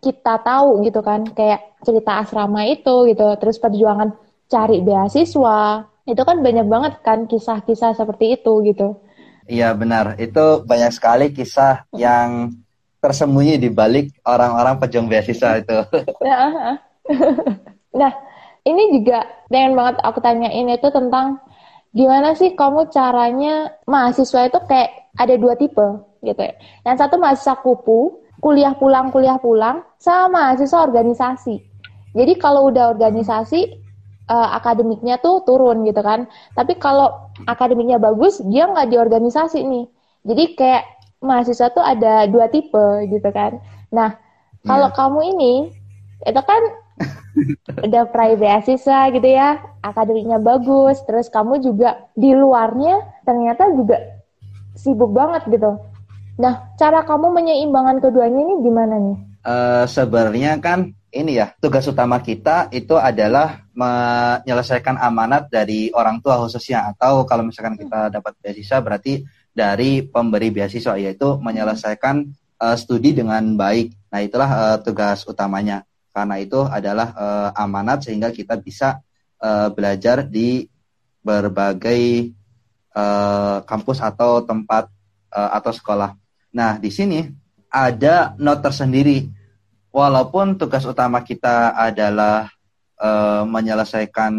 kita 0.02 0.42
tahu 0.42 0.82
gitu 0.82 1.00
kan. 1.06 1.22
Kayak 1.30 1.78
cerita 1.86 2.18
asrama 2.18 2.66
itu 2.66 3.06
gitu. 3.06 3.38
Terus 3.38 3.62
perjuangan 3.62 4.18
cari 4.50 4.82
beasiswa. 4.82 5.86
Itu 6.02 6.22
kan 6.26 6.42
banyak 6.42 6.66
banget 6.66 6.92
kan 7.06 7.30
kisah-kisah 7.30 7.94
seperti 7.94 8.42
itu 8.42 8.52
gitu. 8.66 8.98
Iya 9.46 9.70
benar. 9.78 10.18
Itu 10.18 10.66
banyak 10.66 10.90
sekali 10.90 11.30
kisah 11.30 11.86
yang 11.94 12.50
tersembunyi 12.98 13.62
di 13.62 13.70
balik 13.70 14.10
orang-orang 14.26 14.82
pejuang 14.82 15.06
beasiswa 15.06 15.62
itu. 15.62 15.78
Nah 17.96 18.12
ini 18.66 18.98
juga 18.98 19.22
pengen 19.46 19.78
banget 19.78 20.02
aku 20.02 20.18
tanyain 20.18 20.66
itu 20.66 20.88
tentang 20.90 21.38
gimana 21.94 22.34
sih 22.34 22.52
kamu 22.58 22.90
caranya 22.90 23.72
mahasiswa 23.86 24.50
itu 24.50 24.58
kayak 24.66 25.14
ada 25.16 25.34
dua 25.38 25.54
tipe 25.54 25.86
gitu 26.26 26.40
ya. 26.42 26.54
Yang 26.82 26.96
satu 27.06 27.14
mahasiswa 27.16 27.56
kupu, 27.62 28.20
kuliah 28.42 28.74
pulang, 28.74 29.14
kuliah 29.14 29.38
pulang, 29.38 29.86
sama 29.96 30.28
mahasiswa 30.34 30.82
organisasi. 30.82 31.62
Jadi 32.12 32.32
kalau 32.36 32.68
udah 32.68 32.92
organisasi, 32.92 33.80
uh, 34.28 34.48
akademiknya 34.58 35.22
tuh 35.22 35.46
turun 35.46 35.86
gitu 35.86 36.02
kan. 36.02 36.26
Tapi 36.52 36.76
kalau 36.76 37.32
akademiknya 37.46 37.96
bagus, 38.02 38.42
dia 38.44 38.66
nggak 38.66 38.88
di 38.90 38.96
organisasi 38.98 39.62
nih. 39.62 39.86
Jadi 40.26 40.44
kayak 40.58 40.84
mahasiswa 41.22 41.70
tuh 41.72 41.84
ada 41.84 42.26
dua 42.28 42.50
tipe 42.50 43.06
gitu 43.08 43.28
kan. 43.30 43.62
Nah, 43.94 44.18
kalau 44.66 44.90
yeah. 44.90 44.96
kamu 44.98 45.20
ini, 45.36 45.54
itu 46.26 46.42
kan 46.42 46.62
udah 47.84 48.04
prai 48.08 48.34
beasiswa 48.40 49.12
gitu 49.12 49.28
ya, 49.28 49.60
akademiknya 49.84 50.40
bagus, 50.40 51.00
terus 51.04 51.28
kamu 51.28 51.60
juga 51.60 52.08
di 52.16 52.32
luarnya 52.32 53.04
ternyata 53.28 53.68
juga 53.76 54.00
sibuk 54.76 55.12
banget 55.12 55.44
gitu. 55.52 55.76
Nah, 56.36 56.76
cara 56.76 57.04
kamu 57.04 57.32
menyeimbangkan 57.32 58.00
keduanya 58.00 58.40
ini 58.44 58.54
gimana 58.60 58.94
nih? 59.00 59.18
Uh, 59.46 59.84
sebenarnya 59.88 60.58
kan 60.58 60.92
ini 61.14 61.38
ya 61.38 61.54
tugas 61.62 61.86
utama 61.88 62.20
kita 62.20 62.68
itu 62.74 62.92
adalah 62.98 63.64
menyelesaikan 63.72 65.00
amanat 65.00 65.48
dari 65.48 65.88
orang 65.96 66.20
tua 66.20 66.36
khususnya 66.44 66.92
atau 66.92 67.24
kalau 67.24 67.46
misalkan 67.46 67.78
kita 67.78 68.12
dapat 68.12 68.36
beasiswa 68.42 68.82
berarti 68.84 69.24
dari 69.56 70.04
pemberi 70.04 70.52
beasiswa 70.52 70.98
yaitu 71.00 71.40
menyelesaikan 71.40 72.26
uh, 72.60 72.76
studi 72.76 73.16
dengan 73.16 73.56
baik. 73.56 73.96
Nah 74.12 74.20
itulah 74.20 74.50
uh, 74.50 74.76
tugas 74.82 75.24
utamanya 75.24 75.86
karena 76.16 76.40
itu 76.40 76.64
adalah 76.64 77.12
uh, 77.12 77.50
amanat 77.52 78.08
sehingga 78.08 78.32
kita 78.32 78.56
bisa 78.56 79.04
uh, 79.36 79.68
belajar 79.68 80.24
di 80.24 80.64
berbagai 81.20 82.32
uh, 82.96 83.60
kampus 83.68 84.00
atau 84.00 84.40
tempat 84.40 84.88
uh, 85.36 85.50
atau 85.52 85.76
sekolah. 85.76 86.16
Nah, 86.56 86.80
di 86.80 86.88
sini 86.88 87.20
ada 87.68 88.32
not 88.40 88.64
tersendiri. 88.64 89.28
Walaupun 89.92 90.56
tugas 90.56 90.88
utama 90.88 91.20
kita 91.20 91.76
adalah 91.76 92.48
uh, 92.96 93.44
menyelesaikan 93.44 94.32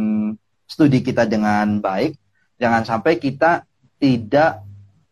studi 0.65 1.05
kita 1.05 1.29
dengan 1.29 1.77
baik, 1.77 2.17
jangan 2.57 2.89
sampai 2.89 3.21
kita 3.21 3.69
tidak 4.01 4.65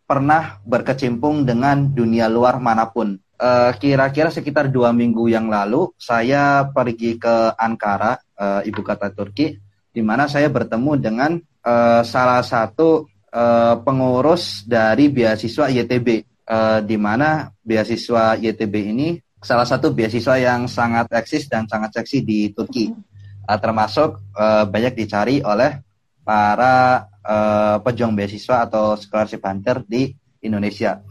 pernah 0.06 0.58
berkecimpung 0.66 1.46
dengan 1.46 1.94
dunia 1.94 2.26
luar 2.26 2.58
mana 2.58 2.90
pun 2.90 3.18
eh, 3.39 3.72
kira-kira 3.80 4.32
sekitar 4.32 4.72
dua 4.72 4.96
minggu 4.96 5.27
yang 5.27 5.51
lalu 5.51 5.92
saya 6.00 6.72
pergi 6.72 7.20
ke 7.20 7.51
Ankara, 7.56 8.15
uh, 8.39 8.62
ibu 8.63 8.80
kota 8.84 9.12
Turki, 9.12 9.56
di 9.92 10.01
mana 10.04 10.27
saya 10.27 10.51
bertemu 10.51 10.92
dengan 11.00 11.32
uh, 11.39 12.01
salah 12.04 12.44
satu 12.44 13.08
uh, 13.32 13.75
pengurus 13.80 14.68
dari 14.68 15.08
beasiswa 15.08 15.72
YTB, 15.72 16.08
uh, 16.48 16.80
di 16.84 16.98
mana 17.00 17.48
beasiswa 17.63 18.36
YTB 18.36 18.75
ini 18.92 19.15
salah 19.39 19.63
satu 19.63 19.94
beasiswa 19.96 20.36
yang 20.36 20.68
sangat 20.68 21.12
eksis 21.13 21.48
dan 21.48 21.70
sangat 21.70 21.96
seksi 21.96 22.27
di 22.27 22.51
Turki, 22.51 22.92
uh, 22.92 23.60
termasuk 23.60 24.36
uh, 24.36 24.68
banyak 24.68 25.00
dicari 25.00 25.39
oleh 25.39 25.80
para 26.25 27.06
uh, 27.22 27.77
pejuang 27.80 28.18
beasiswa 28.18 28.65
atau 28.65 28.98
scholarship 28.98 29.46
hunter 29.46 29.86
di 29.86 30.10
Indonesia. 30.42 31.01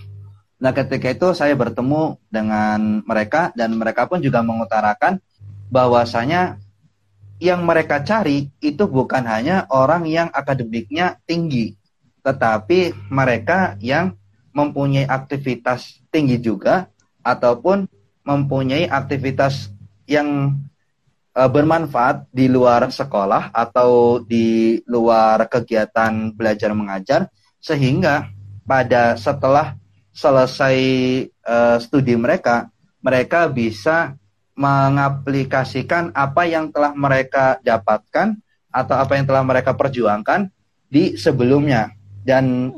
Nah, 0.65 0.73
ketika 0.73 1.13
itu 1.13 1.37
saya 1.37 1.53
bertemu 1.53 2.17
dengan 2.33 3.05
mereka 3.05 3.53
dan 3.53 3.77
mereka 3.77 4.09
pun 4.09 4.25
juga 4.25 4.41
mengutarakan 4.41 5.21
bahwasanya 5.69 6.57
yang 7.37 7.69
mereka 7.69 8.01
cari 8.01 8.49
itu 8.65 8.89
bukan 8.89 9.29
hanya 9.29 9.69
orang 9.69 10.09
yang 10.09 10.33
akademiknya 10.33 11.21
tinggi, 11.29 11.77
tetapi 12.25 12.97
mereka 13.13 13.77
yang 13.85 14.17
mempunyai 14.57 15.05
aktivitas 15.05 16.01
tinggi 16.09 16.41
juga 16.41 16.89
ataupun 17.21 17.85
mempunyai 18.25 18.89
aktivitas 18.89 19.69
yang 20.09 20.57
uh, 21.37 21.51
bermanfaat 21.53 22.25
di 22.33 22.49
luar 22.49 22.89
sekolah 22.89 23.53
atau 23.53 24.25
di 24.25 24.81
luar 24.89 25.45
kegiatan 25.45 26.33
belajar 26.33 26.73
mengajar 26.73 27.29
sehingga 27.61 28.33
pada 28.65 29.21
setelah 29.21 29.77
selesai 30.15 30.79
uh, 31.43 31.77
studi 31.83 32.15
mereka, 32.15 32.71
mereka 33.03 33.51
bisa 33.51 34.15
mengaplikasikan 34.55 36.15
apa 36.15 36.47
yang 36.47 36.71
telah 36.71 36.95
mereka 36.95 37.59
dapatkan 37.59 38.39
atau 38.71 38.95
apa 38.95 39.19
yang 39.19 39.27
telah 39.27 39.43
mereka 39.43 39.75
perjuangkan 39.75 40.47
di 40.87 41.19
sebelumnya. 41.19 41.91
Dan 42.23 42.71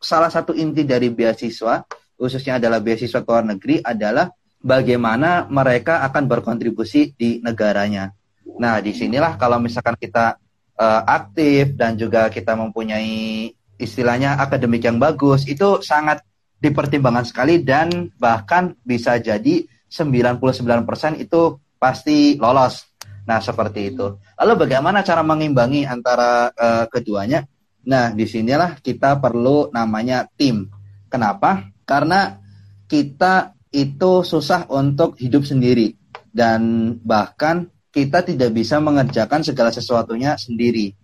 salah 0.00 0.32
satu 0.32 0.56
inti 0.56 0.88
dari 0.88 1.12
beasiswa, 1.12 1.84
khususnya 2.16 2.56
adalah 2.56 2.80
beasiswa 2.80 3.20
ke 3.20 3.28
luar 3.28 3.44
negeri, 3.44 3.84
adalah 3.84 4.32
bagaimana 4.60 5.44
mereka 5.52 6.00
akan 6.08 6.24
berkontribusi 6.24 7.12
di 7.12 7.44
negaranya. 7.44 8.12
Nah, 8.56 8.80
di 8.80 8.96
sinilah 8.96 9.36
kalau 9.36 9.60
misalkan 9.60 9.96
kita 10.00 10.40
uh, 10.80 11.02
aktif 11.04 11.76
dan 11.76 12.00
juga 12.00 12.32
kita 12.32 12.56
mempunyai 12.56 13.52
istilahnya 13.80 14.40
akademik 14.40 14.84
yang 14.84 14.96
bagus, 14.96 15.48
itu 15.48 15.80
sangat 15.84 16.24
dipertimbangkan 16.60 17.24
sekali 17.24 17.64
dan 17.64 18.12
bahkan 18.20 18.76
bisa 18.84 19.16
jadi 19.16 19.64
99% 19.90 21.18
itu 21.18 21.40
pasti 21.80 22.36
lolos. 22.36 22.86
Nah, 23.24 23.40
seperti 23.40 23.96
itu. 23.96 24.20
Lalu 24.36 24.68
bagaimana 24.68 25.00
cara 25.00 25.24
mengimbangi 25.24 25.88
antara 25.88 26.52
uh, 26.52 26.86
keduanya? 26.86 27.42
Nah, 27.88 28.12
di 28.12 28.28
sinilah 28.28 28.78
kita 28.84 29.16
perlu 29.18 29.72
namanya 29.72 30.28
tim. 30.36 30.68
Kenapa? 31.08 31.72
Karena 31.88 32.38
kita 32.86 33.56
itu 33.72 34.26
susah 34.26 34.66
untuk 34.68 35.16
hidup 35.16 35.46
sendiri 35.46 35.94
dan 36.30 36.94
bahkan 37.02 37.70
kita 37.90 38.22
tidak 38.22 38.54
bisa 38.54 38.78
mengerjakan 38.78 39.42
segala 39.42 39.70
sesuatunya 39.74 40.38
sendiri. 40.38 40.94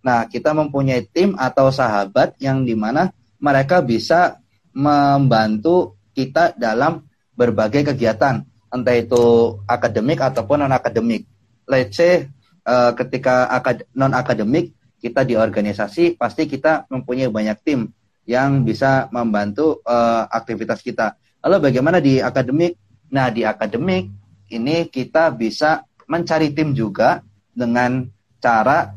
Nah, 0.00 0.24
kita 0.28 0.56
mempunyai 0.56 1.04
tim 1.12 1.36
atau 1.36 1.68
sahabat 1.68 2.36
yang 2.40 2.64
di 2.64 2.72
mana 2.72 3.12
mereka 3.36 3.84
bisa 3.84 4.40
membantu 4.74 5.98
kita 6.14 6.54
dalam 6.54 7.06
berbagai 7.34 7.94
kegiatan, 7.94 8.44
entah 8.70 8.96
itu 8.96 9.56
akademik 9.66 10.20
ataupun 10.20 10.66
non 10.66 10.74
akademik. 10.74 11.26
Let's 11.66 11.96
say 11.96 12.28
uh, 12.66 12.92
ketika 12.94 13.50
akad 13.50 13.86
non 13.94 14.12
akademik 14.14 14.74
kita 15.00 15.24
di 15.24 15.34
organisasi 15.34 16.20
pasti 16.20 16.44
kita 16.44 16.86
mempunyai 16.92 17.32
banyak 17.32 17.58
tim 17.64 17.88
yang 18.28 18.62
bisa 18.62 19.10
membantu 19.10 19.82
uh, 19.82 20.28
aktivitas 20.30 20.84
kita. 20.84 21.18
Lalu 21.42 21.72
bagaimana 21.72 21.98
di 21.98 22.20
akademik? 22.20 22.76
Nah, 23.10 23.32
di 23.32 23.42
akademik 23.42 24.06
ini 24.54 24.86
kita 24.86 25.34
bisa 25.34 25.82
mencari 26.06 26.54
tim 26.54 26.70
juga 26.70 27.24
dengan 27.50 28.06
cara 28.38 28.94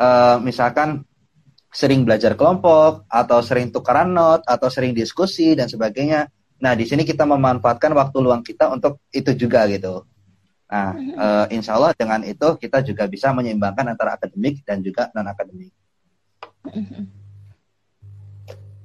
uh, 0.00 0.42
misalkan 0.42 1.05
sering 1.76 2.08
belajar 2.08 2.32
kelompok 2.32 3.04
atau 3.04 3.44
sering 3.44 3.68
tukaran 3.68 4.08
not 4.16 4.40
atau 4.48 4.72
sering 4.72 4.96
diskusi 4.96 5.52
dan 5.52 5.68
sebagainya. 5.68 6.24
Nah, 6.56 6.72
di 6.72 6.88
sini 6.88 7.04
kita 7.04 7.28
memanfaatkan 7.28 7.92
waktu 7.92 8.16
luang 8.24 8.40
kita 8.40 8.72
untuk 8.72 9.04
itu 9.12 9.36
juga 9.36 9.68
gitu. 9.68 10.08
Nah, 10.72 10.96
uh, 10.96 11.46
insya 11.52 11.76
Allah 11.76 11.92
dengan 11.92 12.24
itu 12.24 12.56
kita 12.56 12.80
juga 12.80 13.04
bisa 13.04 13.28
menyeimbangkan 13.36 13.92
antara 13.92 14.16
akademik 14.16 14.64
dan 14.64 14.80
juga 14.80 15.12
non 15.12 15.28
akademik. 15.28 15.68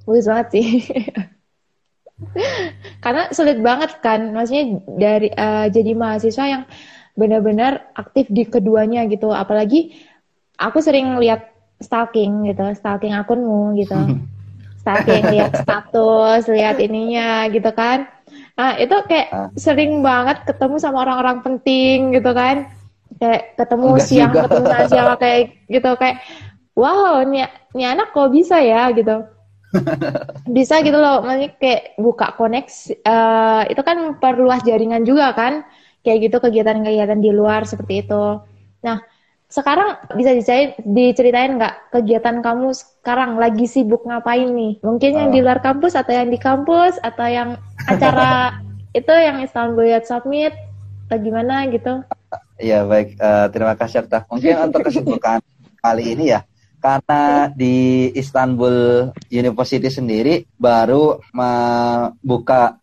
Bagus 0.04 0.26
banget 0.28 0.46
sih. 0.52 0.68
Karena 3.02 3.32
sulit 3.32 3.58
banget 3.64 4.04
kan, 4.04 4.36
maksudnya 4.36 4.84
dari 5.00 5.32
uh, 5.32 5.66
jadi 5.72 5.96
mahasiswa 5.96 6.44
yang 6.44 6.62
benar-benar 7.16 7.88
aktif 7.96 8.28
di 8.28 8.44
keduanya 8.44 9.08
gitu. 9.08 9.32
Apalagi 9.32 9.96
aku 10.60 10.78
sering 10.84 11.16
lihat 11.18 11.51
stalking 11.82 12.48
gitu, 12.48 12.64
stalking 12.78 13.12
akunmu 13.12 13.76
gitu. 13.76 13.94
stalking 14.82 15.22
lihat 15.30 15.62
status, 15.62 16.50
lihat 16.50 16.82
ininya 16.82 17.46
gitu 17.54 17.70
kan. 17.70 18.10
Nah, 18.58 18.74
itu 18.82 18.96
kayak 19.06 19.28
ah. 19.30 19.48
sering 19.54 20.02
banget 20.02 20.42
ketemu 20.42 20.76
sama 20.82 21.06
orang-orang 21.06 21.38
penting 21.46 22.10
gitu 22.14 22.34
kan. 22.34 22.66
Kayak 23.22 23.54
ketemu 23.54 23.86
Enggak 23.86 24.06
siang, 24.08 24.32
juga. 24.34 24.42
ketemu 24.48 24.66
siang 24.90 25.08
kayak 25.22 25.40
gitu 25.70 25.90
kayak 25.94 26.16
wow, 26.74 27.22
ini, 27.22 27.46
ini 27.76 27.84
anak 27.86 28.10
kok 28.10 28.32
bisa 28.34 28.58
ya 28.58 28.90
gitu 28.90 29.22
bisa 30.56 30.84
gitu 30.84 30.98
loh 31.00 31.24
maksudnya 31.24 31.50
kayak 31.56 31.96
buka 31.96 32.36
koneksi 32.36 33.00
uh, 33.04 33.62
itu 33.68 33.80
kan 33.80 33.96
memperluas 33.96 34.60
jaringan 34.64 35.04
juga 35.04 35.32
kan 35.32 35.64
kayak 36.04 36.28
gitu 36.28 36.36
kegiatan-kegiatan 36.42 37.20
di 37.20 37.30
luar 37.32 37.64
seperti 37.64 38.04
itu 38.04 38.24
nah 38.84 39.00
sekarang 39.52 40.00
bisa 40.16 40.32
diceritain, 40.32 40.72
diceritain 40.80 41.52
nggak 41.60 41.92
kegiatan 41.92 42.40
kamu 42.40 42.72
sekarang 42.72 43.36
lagi 43.36 43.68
sibuk 43.68 44.08
ngapain 44.08 44.48
nih 44.48 44.80
mungkin 44.80 45.12
yang 45.12 45.28
di 45.28 45.44
oh. 45.44 45.44
luar 45.44 45.60
kampus 45.60 45.92
atau 45.92 46.16
yang 46.16 46.32
di 46.32 46.40
kampus 46.40 46.96
atau 47.04 47.28
yang 47.28 47.60
acara 47.84 48.56
itu 48.98 49.12
yang 49.12 49.44
Istanbul 49.44 49.92
Youth 49.92 50.08
Summit 50.08 50.56
atau 51.08 51.20
gimana 51.20 51.68
gitu 51.68 52.00
Iya 52.62 52.86
baik, 52.86 53.18
uh, 53.18 53.46
terima 53.50 53.74
kasih 53.74 54.06
Akta. 54.06 54.24
Mungkin 54.30 54.70
untuk 54.70 54.86
kesibukan 54.86 55.42
kali 55.82 56.14
ini 56.14 56.30
ya, 56.30 56.46
karena 56.78 57.50
di 57.50 58.06
Istanbul 58.14 59.10
University 59.30 59.90
sendiri 59.90 60.46
baru 60.54 61.18
membuka 61.34 62.78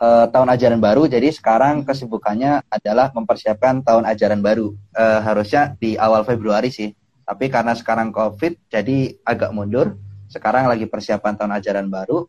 uh, 0.00 0.26
tahun 0.32 0.48
ajaran 0.56 0.80
baru, 0.80 1.06
jadi 1.06 1.28
sekarang 1.30 1.84
kesibukannya 1.84 2.64
adalah 2.72 3.12
mempersiapkan 3.12 3.84
tahun 3.84 4.08
ajaran 4.08 4.40
baru. 4.40 4.72
Uh, 4.96 5.20
harusnya 5.20 5.76
di 5.76 5.94
awal 6.00 6.24
Februari 6.24 6.72
sih, 6.72 6.96
tapi 7.22 7.52
karena 7.52 7.76
sekarang 7.76 8.10
COVID, 8.10 8.72
jadi 8.72 9.14
agak 9.22 9.52
mundur. 9.52 10.00
Sekarang 10.26 10.66
lagi 10.66 10.86
persiapan 10.86 11.34
tahun 11.36 11.52
ajaran 11.58 11.86
baru 11.90 12.26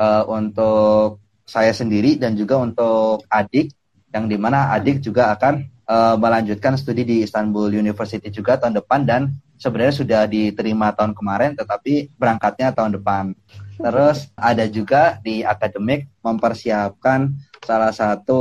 uh, 0.00 0.24
untuk 0.30 1.20
saya 1.44 1.74
sendiri 1.74 2.14
dan 2.16 2.38
juga 2.38 2.62
untuk 2.62 3.26
adik, 3.26 3.74
yang 4.10 4.26
di 4.26 4.38
mana 4.38 4.70
adik 4.74 5.02
juga 5.02 5.34
akan 5.34 5.66
uh, 5.86 6.14
melanjutkan 6.14 6.78
studi 6.78 7.02
di 7.02 7.16
Istanbul 7.26 7.74
University 7.74 8.30
juga 8.30 8.58
tahun 8.58 8.78
depan 8.78 9.02
dan 9.02 9.34
sebenarnya 9.58 9.94
sudah 9.94 10.22
diterima 10.30 10.94
tahun 10.94 11.12
kemarin 11.12 11.58
tetapi 11.58 12.14
berangkatnya 12.14 12.70
tahun 12.70 13.02
depan. 13.02 13.34
Terus 13.80 14.28
ada 14.36 14.64
juga 14.68 15.16
di 15.24 15.40
akademik 15.40 16.08
mempersiapkan 16.20 17.32
salah 17.64 17.92
satu 17.92 18.40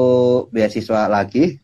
beasiswa 0.52 1.08
lagi 1.08 1.56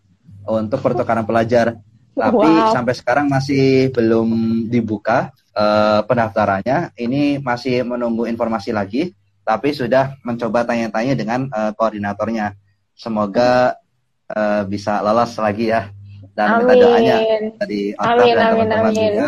untuk 0.47 0.79
pertukaran 0.79 1.27
pelajar. 1.27 1.75
Tapi 2.15 2.47
wow. 2.47 2.71
sampai 2.71 2.95
sekarang 2.95 3.27
masih 3.27 3.91
belum 3.91 4.29
dibuka 4.71 5.35
uh, 5.51 5.99
pendaftarannya. 6.07 6.95
Ini 6.95 7.43
masih 7.43 7.83
menunggu 7.83 8.23
informasi 8.23 8.71
lagi, 8.71 9.11
tapi 9.43 9.75
sudah 9.75 10.15
mencoba 10.23 10.63
tanya-tanya 10.63 11.11
dengan 11.19 11.51
uh, 11.51 11.75
koordinatornya. 11.75 12.55
Semoga 12.95 13.75
uh, 14.31 14.63
bisa 14.63 15.03
lolos 15.03 15.35
lagi 15.35 15.75
ya 15.75 15.91
dan 16.35 16.47
amin. 16.51 16.59
minta 16.59 16.73
doanya 16.75 17.17
dari 17.63 17.81
amin, 17.95 18.33
dan 18.35 18.47
teman-teman 18.51 18.91
juga. 18.91 19.27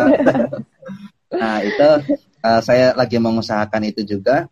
nah 1.41 1.57
itu 1.63 1.89
uh, 2.43 2.61
saya 2.61 2.93
lagi 2.97 3.17
mengusahakan 3.17 3.89
itu 3.89 4.03
juga. 4.03 4.49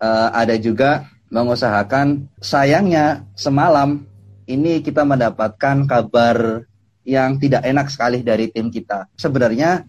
Uh, 0.00 0.32
ada 0.32 0.56
juga 0.56 1.04
mengusahakan 1.28 2.24
sayangnya 2.40 3.28
semalam 3.36 4.08
ini 4.48 4.82
kita 4.82 5.04
mendapatkan 5.04 5.84
kabar 5.84 6.66
yang 7.06 7.38
tidak 7.38 7.62
enak 7.64 7.86
sekali 7.92 8.24
dari 8.24 8.50
tim 8.50 8.72
kita. 8.72 9.06
Sebenarnya 9.14 9.86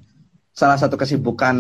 salah 0.51 0.75
satu 0.75 0.99
kesibukan 0.99 1.55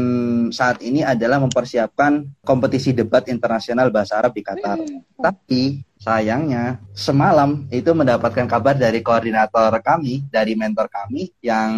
saat 0.51 0.83
ini 0.83 1.01
adalah 1.01 1.39
mempersiapkan 1.39 2.43
kompetisi 2.43 2.91
debat 2.91 3.25
internasional 3.31 3.89
bahasa 3.89 4.19
Arab 4.19 4.35
di 4.35 4.43
Qatar. 4.43 4.77
Hmm. 4.77 5.01
Tapi 5.17 5.81
sayangnya 5.97 6.77
semalam 6.93 7.65
itu 7.71 7.89
mendapatkan 7.95 8.45
kabar 8.45 8.75
dari 8.77 8.99
koordinator 9.01 9.73
kami, 9.81 10.27
dari 10.29 10.53
mentor 10.53 10.91
kami 10.91 11.31
yang 11.41 11.71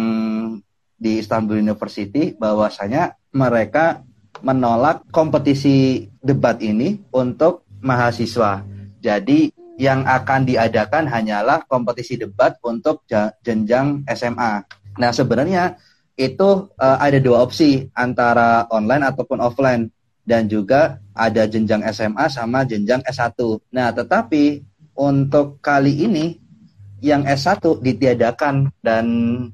di 1.04 1.20
Istanbul 1.20 1.60
University 1.60 2.32
bahwasanya 2.32 3.20
mereka 3.36 4.00
menolak 4.40 5.04
kompetisi 5.12 6.08
debat 6.24 6.56
ini 6.64 7.04
untuk 7.12 7.68
mahasiswa. 7.84 8.64
Jadi 9.04 9.52
yang 9.76 10.08
akan 10.08 10.48
diadakan 10.48 11.04
hanyalah 11.12 11.68
kompetisi 11.68 12.16
debat 12.16 12.56
untuk 12.64 13.04
jenjang 13.44 14.08
SMA. 14.08 14.64
Nah, 14.96 15.10
sebenarnya 15.12 15.76
itu 16.14 16.70
uh, 16.78 16.98
ada 17.02 17.18
dua 17.18 17.42
opsi 17.42 17.90
antara 17.92 18.70
online 18.70 19.04
ataupun 19.10 19.42
offline 19.42 19.90
dan 20.24 20.46
juga 20.46 21.02
ada 21.12 21.44
jenjang 21.44 21.84
SMA 21.90 22.30
sama 22.30 22.62
jenjang 22.64 23.02
S1. 23.04 23.34
Nah, 23.74 23.90
tetapi 23.92 24.62
untuk 24.94 25.58
kali 25.58 26.06
ini 26.06 26.38
yang 27.04 27.28
S1 27.28 27.84
ditiadakan 27.84 28.72
dan 28.80 29.06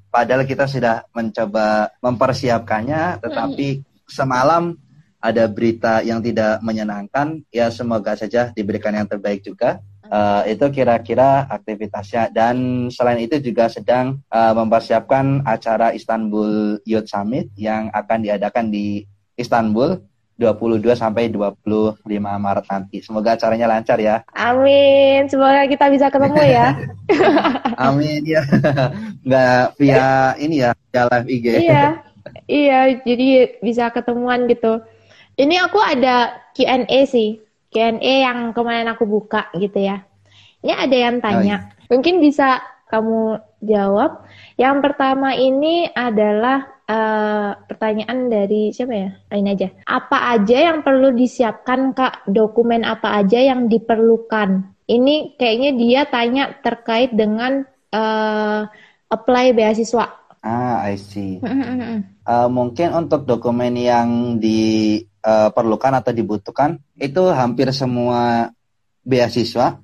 padahal 0.06 0.46
kita 0.46 0.70
sudah 0.70 1.02
mencoba 1.10 1.90
mempersiapkannya 1.98 3.18
tetapi 3.18 3.82
semalam 4.06 4.78
ada 5.20 5.44
berita 5.50 6.00
yang 6.00 6.24
tidak 6.24 6.62
menyenangkan. 6.64 7.44
Ya 7.52 7.68
semoga 7.68 8.16
saja 8.16 8.54
diberikan 8.56 8.96
yang 8.96 9.06
terbaik 9.06 9.44
juga. 9.44 9.82
Uh, 10.10 10.42
itu 10.48 10.66
kira-kira 10.74 11.46
aktivitasnya. 11.46 12.34
Dan 12.34 12.88
selain 12.90 13.22
itu 13.22 13.38
juga 13.38 13.70
sedang 13.70 14.18
uh, 14.32 14.54
mempersiapkan 14.56 15.46
acara 15.46 15.94
Istanbul 15.94 16.82
Youth 16.82 17.06
Summit 17.06 17.52
yang 17.54 17.92
akan 17.94 18.26
diadakan 18.26 18.74
di 18.74 19.06
Istanbul 19.38 20.09
22 20.40 20.96
sampai 20.96 21.28
25 21.28 22.00
Maret 22.16 22.64
nanti. 22.64 23.04
Semoga 23.04 23.36
acaranya 23.36 23.68
lancar 23.68 24.00
ya. 24.00 24.24
Amin. 24.32 25.28
Semoga 25.28 25.68
kita 25.68 25.92
bisa 25.92 26.08
ketemu 26.08 26.40
ya. 26.40 26.80
Amin 27.92 28.24
ya. 28.24 28.40
Enggak 29.28 29.76
via 29.76 30.32
ini 30.40 30.64
ya, 30.64 30.72
via 30.88 31.02
live 31.12 31.28
IG. 31.28 31.46
Iya. 31.68 31.84
Iya, 32.48 32.80
jadi 33.04 33.28
bisa 33.60 33.92
ketemuan 33.92 34.48
gitu. 34.48 34.80
Ini 35.36 35.60
aku 35.60 35.76
ada 35.76 36.40
Q&A 36.56 37.00
sih. 37.04 37.44
Q&A 37.68 38.00
yang 38.24 38.56
kemarin 38.56 38.88
aku 38.88 39.04
buka 39.04 39.52
gitu 39.60 39.76
ya. 39.76 40.08
Ini 40.64 40.72
ada 40.72 40.96
yang 40.96 41.16
tanya. 41.20 41.36
Oh, 41.36 41.44
iya. 41.44 41.58
Mungkin 41.92 42.24
bisa 42.24 42.64
kamu 42.88 43.44
jawab. 43.60 44.24
Yang 44.56 44.76
pertama 44.88 45.36
ini 45.36 45.88
adalah 45.92 46.69
uh, 46.90 47.50
pertanyaan 47.70 48.26
dari 48.26 48.74
siapa 48.74 48.94
ya? 48.94 49.10
Ini 49.30 49.50
aja. 49.54 49.68
Apa 49.86 50.34
aja 50.34 50.58
yang 50.72 50.82
perlu 50.82 51.14
disiapkan 51.14 51.94
Kak? 51.94 52.26
Dokumen 52.26 52.82
apa 52.82 53.14
aja 53.14 53.38
yang 53.38 53.70
diperlukan? 53.70 54.74
Ini 54.90 55.38
kayaknya 55.38 55.70
dia 55.78 56.00
tanya 56.10 56.44
terkait 56.58 57.14
dengan 57.14 57.62
uh, 57.94 58.66
apply 59.06 59.54
beasiswa. 59.54 60.18
Ah, 60.40 60.88
I 60.88 60.98
see. 60.98 61.38
uh, 61.44 62.48
mungkin 62.48 62.96
untuk 62.96 63.28
dokumen 63.28 63.76
yang 63.76 64.40
diperlukan 64.40 65.92
atau 66.00 66.12
dibutuhkan 66.16 66.80
itu 66.96 67.22
hampir 67.30 67.70
semua 67.76 68.50
beasiswa 69.04 69.78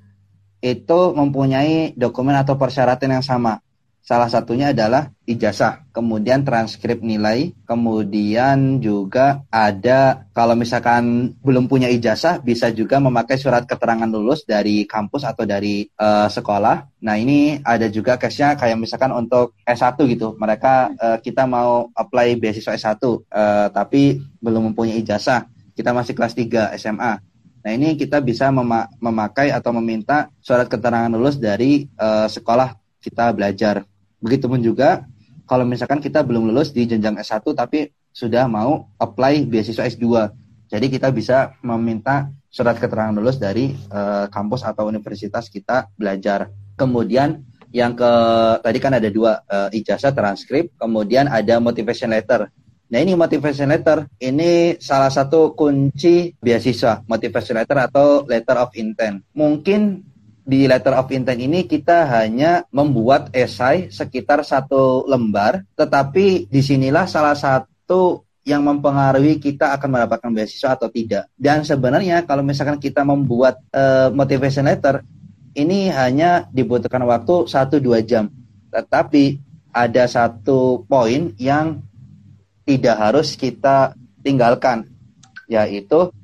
itu 0.65 0.99
mempunyai 1.13 1.93
dokumen 1.95 2.35
atau 2.41 2.57
persyaratan 2.57 3.21
yang 3.21 3.25
sama 3.25 3.61
Salah 4.07 4.31
satunya 4.31 4.71
adalah 4.71 5.11
ijazah, 5.27 5.83
kemudian 5.91 6.47
transkrip 6.47 7.03
nilai, 7.03 7.51
kemudian 7.67 8.79
juga 8.79 9.43
ada 9.51 10.31
kalau 10.31 10.55
misalkan 10.55 11.35
belum 11.43 11.67
punya 11.67 11.91
ijazah 11.91 12.39
bisa 12.39 12.71
juga 12.71 13.03
memakai 13.03 13.35
surat 13.35 13.67
keterangan 13.67 14.07
lulus 14.07 14.47
dari 14.47 14.87
kampus 14.87 15.27
atau 15.27 15.43
dari 15.43 15.91
uh, 15.99 16.31
sekolah. 16.31 17.03
Nah, 17.03 17.19
ini 17.19 17.59
ada 17.67 17.91
juga 17.91 18.15
case-nya 18.15 18.55
kayak 18.55 18.79
misalkan 18.79 19.11
untuk 19.11 19.59
S1 19.67 19.99
gitu. 19.99 20.39
Mereka 20.39 20.75
uh, 20.95 21.19
kita 21.19 21.43
mau 21.51 21.91
apply 21.91 22.39
beasiswa 22.39 22.79
S1 22.79 23.03
uh, 23.03 23.19
eh, 23.27 23.67
tapi 23.75 24.23
belum 24.39 24.71
mempunyai 24.71 25.03
ijazah. 25.03 25.51
Kita 25.75 25.91
masih 25.91 26.15
kelas 26.15 26.39
3 26.39 26.79
SMA. 26.79 27.13
Nah, 27.67 27.71
ini 27.75 27.99
kita 27.99 28.23
bisa 28.23 28.55
mema 28.55 28.87
memakai 29.03 29.51
atau 29.51 29.75
meminta 29.75 30.31
surat 30.39 30.71
keterangan 30.71 31.11
lulus 31.11 31.43
dari 31.43 31.91
uh, 31.99 32.31
sekolah 32.31 32.87
kita 33.03 33.35
belajar 33.35 33.83
Begitupun 34.21 34.61
juga 34.65 35.05
kalau 35.47 35.63
misalkan 35.63 36.03
kita 36.03 36.27
belum 36.27 36.51
lulus 36.51 36.75
di 36.75 36.85
jenjang 36.89 37.17
S1 37.23 37.47
tapi 37.55 37.93
sudah 38.11 38.49
mau 38.49 38.89
apply 38.97 39.45
beasiswa 39.47 39.85
S2. 39.87 40.07
Jadi 40.67 40.87
kita 40.91 41.15
bisa 41.15 41.55
meminta 41.63 42.33
surat 42.51 42.81
keterangan 42.81 43.13
lulus 43.13 43.37
dari 43.37 43.77
uh, 43.93 44.27
kampus 44.33 44.65
atau 44.65 44.89
universitas 44.89 45.47
kita 45.53 45.93
belajar. 45.95 46.49
Kemudian 46.75 47.45
yang 47.71 47.93
ke 47.93 48.13
tadi 48.65 48.79
kan 48.81 48.97
ada 48.97 49.13
dua 49.13 49.45
uh, 49.45 49.69
ijazah 49.69 50.17
transkrip, 50.17 50.73
kemudian 50.81 51.29
ada 51.29 51.61
motivation 51.61 52.09
letter. 52.09 52.49
Nah 52.87 52.99
ini 53.03 53.13
motivation 53.19 53.69
letter 53.69 54.09
ini 54.23 54.81
salah 54.81 55.13
satu 55.13 55.53
kunci 55.53 56.33
beasiswa 56.39 57.05
motivation 57.05 57.61
letter 57.61 57.79
atau 57.85 58.25
letter 58.25 58.57
of 58.57 58.73
intent. 58.79 59.21
Mungkin 59.37 60.01
di 60.47 60.71
letter 60.71 60.95
of 60.95 61.11
intent 61.11 61.43
ini 61.43 61.67
kita 61.67 62.07
hanya 62.07 62.63
membuat 62.71 63.35
esai 63.35 63.91
sekitar 63.91 64.47
satu 64.47 65.03
lembar, 65.11 65.67
tetapi 65.75 66.47
di 66.47 66.63
sinilah 66.63 67.11
salah 67.11 67.35
satu 67.35 68.23
yang 68.47 68.63
mempengaruhi 68.63 69.43
kita 69.43 69.75
akan 69.75 69.99
mendapatkan 69.99 70.31
beasiswa 70.31 70.79
atau 70.79 70.87
tidak. 70.87 71.27
Dan 71.35 71.67
sebenarnya 71.67 72.23
kalau 72.23 72.47
misalkan 72.47 72.79
kita 72.79 73.03
membuat 73.03 73.59
uh, 73.75 74.15
motivation 74.15 74.71
letter, 74.71 75.03
ini 75.59 75.91
hanya 75.91 76.47
dibutuhkan 76.55 77.03
waktu 77.03 77.51
1-2 77.51 78.07
jam. 78.07 78.31
Tetapi 78.71 79.43
ada 79.75 80.07
satu 80.07 80.87
poin 80.87 81.35
yang 81.43 81.83
tidak 82.63 82.97
harus 83.03 83.35
kita 83.35 83.99
tinggalkan, 84.23 84.87
yaitu 85.51 86.15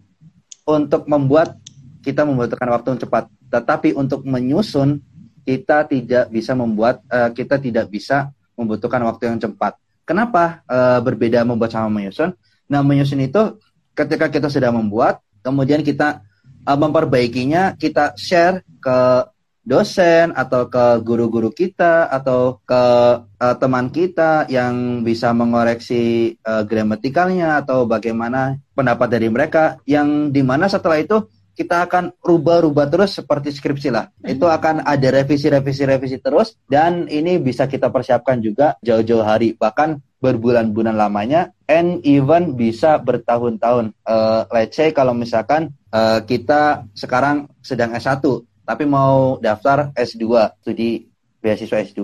untuk 0.63 1.11
membuat 1.11 1.59
kita 2.07 2.23
membutuhkan 2.23 2.71
waktu 2.71 2.95
yang 2.95 3.03
cepat 3.03 3.27
tetapi 3.53 3.93
untuk 3.93 4.25
menyusun 4.25 5.05
kita 5.45 5.85
tidak 5.85 6.33
bisa 6.33 6.57
membuat 6.57 7.05
uh, 7.13 7.29
kita 7.31 7.61
tidak 7.61 7.93
bisa 7.93 8.33
membutuhkan 8.57 9.05
waktu 9.05 9.29
yang 9.29 9.39
cepat. 9.39 9.77
Kenapa 10.09 10.65
uh, 10.67 10.99
berbeda 11.05 11.45
membuat 11.45 11.77
sama 11.77 11.93
menyusun? 11.93 12.33
Nah, 12.67 12.81
menyusun 12.81 13.21
itu 13.21 13.61
ketika 13.93 14.33
kita 14.33 14.49
sudah 14.49 14.73
membuat, 14.73 15.21
kemudian 15.45 15.85
kita 15.85 16.25
uh, 16.65 16.79
memperbaikinya, 16.79 17.77
kita 17.77 18.17
share 18.17 18.65
ke 18.81 19.29
dosen 19.63 20.35
atau 20.35 20.67
ke 20.67 20.99
guru-guru 21.07 21.55
kita 21.55 22.11
atau 22.11 22.59
ke 22.67 22.85
uh, 23.23 23.55
teman 23.63 23.95
kita 23.95 24.51
yang 24.51 25.07
bisa 25.07 25.31
mengoreksi 25.31 26.35
uh, 26.43 26.67
gramatikalnya 26.67 27.63
atau 27.63 27.87
bagaimana 27.87 28.59
pendapat 28.75 29.07
dari 29.07 29.31
mereka 29.31 29.79
yang 29.87 30.35
di 30.35 30.43
mana 30.43 30.67
setelah 30.67 30.99
itu 30.99 31.31
kita 31.53 31.85
akan 31.89 32.17
rubah-rubah 32.21 32.89
terus 32.89 33.21
seperti 33.21 33.53
skripsi 33.53 33.89
lah. 33.93 34.09
Hmm. 34.09 34.33
Itu 34.33 34.49
akan 34.49 34.85
ada 34.85 35.09
revisi-revisi-revisi 35.13 36.19
terus 36.21 36.57
dan 36.67 37.07
ini 37.09 37.37
bisa 37.39 37.69
kita 37.69 37.93
persiapkan 37.93 38.41
juga 38.41 38.77
jauh-jauh 38.81 39.25
hari 39.25 39.55
bahkan 39.57 40.01
berbulan-bulan 40.23 40.95
lamanya 40.95 41.51
and 41.67 42.01
even 42.07 42.55
bisa 42.55 42.97
bertahun-tahun. 43.03 43.91
Uh, 44.07 44.47
let's 44.55 44.79
say 44.79 44.95
kalau 44.95 45.13
misalkan 45.13 45.75
uh, 45.91 46.23
kita 46.23 46.87
sekarang 46.95 47.51
sedang 47.61 47.93
S1 47.93 48.23
tapi 48.63 48.87
mau 48.87 49.43
daftar 49.43 49.91
S2 49.99 50.25
studi 50.63 51.11
beasiswa 51.43 51.83
S2 51.83 52.03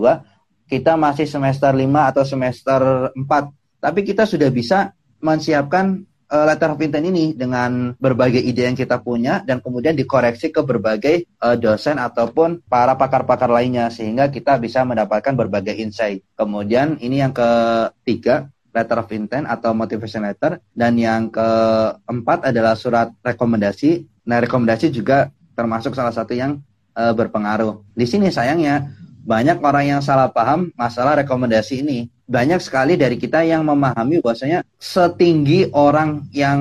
kita 0.68 0.98
masih 0.98 1.24
semester 1.24 1.70
5 1.70 1.86
atau 2.10 2.22
semester 2.26 2.80
4 3.14 3.78
tapi 3.78 4.00
kita 4.02 4.26
sudah 4.26 4.50
bisa 4.50 4.90
menyiapkan 5.22 6.02
uh, 6.28 6.44
letter 6.44 6.76
of 6.76 6.80
intent 6.80 7.08
ini 7.08 7.32
dengan 7.32 7.96
berbagai 7.96 8.40
ide 8.40 8.68
yang 8.68 8.76
kita 8.76 9.00
punya 9.00 9.40
dan 9.42 9.64
kemudian 9.64 9.96
dikoreksi 9.96 10.52
ke 10.52 10.60
berbagai 10.62 11.28
uh, 11.40 11.56
dosen 11.56 11.96
ataupun 11.96 12.64
para 12.68 12.94
pakar-pakar 12.94 13.48
lainnya 13.48 13.88
sehingga 13.88 14.28
kita 14.28 14.60
bisa 14.60 14.84
mendapatkan 14.84 15.34
berbagai 15.34 15.74
insight. 15.76 16.24
Kemudian 16.36 17.00
ini 17.00 17.24
yang 17.24 17.32
ketiga 17.32 18.48
letter 18.72 19.00
of 19.00 19.10
intent 19.10 19.48
atau 19.48 19.72
motivation 19.72 20.22
letter 20.22 20.60
dan 20.76 20.94
yang 21.00 21.32
keempat 21.32 22.52
adalah 22.52 22.76
surat 22.78 23.10
rekomendasi. 23.24 24.06
Nah, 24.28 24.38
rekomendasi 24.44 24.92
juga 24.92 25.32
termasuk 25.56 25.96
salah 25.96 26.12
satu 26.12 26.36
yang 26.36 26.60
uh, 26.94 27.14
berpengaruh. 27.16 27.82
Di 27.96 28.06
sini 28.06 28.30
sayangnya 28.30 28.92
banyak 29.24 29.58
orang 29.62 29.98
yang 29.98 30.00
salah 30.04 30.30
paham 30.30 30.70
masalah 30.78 31.18
rekomendasi 31.22 31.82
ini 31.82 32.10
banyak 32.28 32.60
sekali 32.60 33.00
dari 33.00 33.16
kita 33.16 33.40
yang 33.40 33.64
memahami 33.64 34.20
bahwasanya 34.20 34.60
setinggi 34.76 35.72
orang 35.72 36.28
yang 36.36 36.60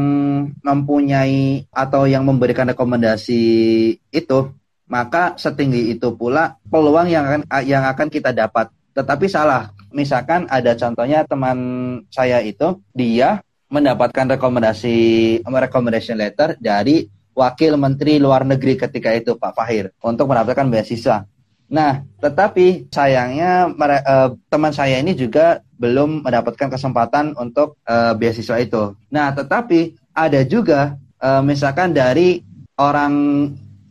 mempunyai 0.64 1.68
atau 1.76 2.08
yang 2.08 2.24
memberikan 2.24 2.72
rekomendasi 2.72 3.44
itu, 4.00 4.40
maka 4.88 5.36
setinggi 5.36 5.92
itu 5.92 6.16
pula 6.16 6.56
peluang 6.72 7.12
yang 7.12 7.28
akan 7.28 7.42
yang 7.68 7.84
akan 7.84 8.08
kita 8.08 8.32
dapat. 8.32 8.72
Tetapi 8.96 9.28
salah. 9.28 9.76
Misalkan 9.92 10.48
ada 10.48 10.72
contohnya 10.76 11.28
teman 11.28 11.58
saya 12.12 12.40
itu 12.40 12.80
dia 12.96 13.44
mendapatkan 13.68 14.40
rekomendasi 14.40 14.96
recommendation 15.44 16.16
letter 16.16 16.56
dari 16.60 17.08
wakil 17.36 17.76
menteri 17.76 18.24
luar 18.24 18.48
negeri 18.48 18.80
ketika 18.80 19.12
itu 19.12 19.36
Pak 19.36 19.52
Fahir 19.52 19.92
untuk 20.00 20.32
mendapatkan 20.32 20.68
beasiswa. 20.72 21.28
Nah, 21.68 22.08
tetapi 22.24 22.88
sayangnya 22.88 23.68
uh, 23.76 24.30
teman 24.48 24.72
saya 24.72 25.04
ini 25.04 25.12
juga 25.12 25.60
belum 25.76 26.24
mendapatkan 26.24 26.72
kesempatan 26.72 27.36
untuk 27.36 27.76
uh, 27.84 28.16
beasiswa 28.16 28.56
itu. 28.64 28.96
Nah, 29.12 29.36
tetapi 29.36 30.00
ada 30.16 30.42
juga 30.48 30.96
uh, 31.20 31.44
misalkan 31.44 31.92
dari 31.92 32.40
orang 32.80 33.14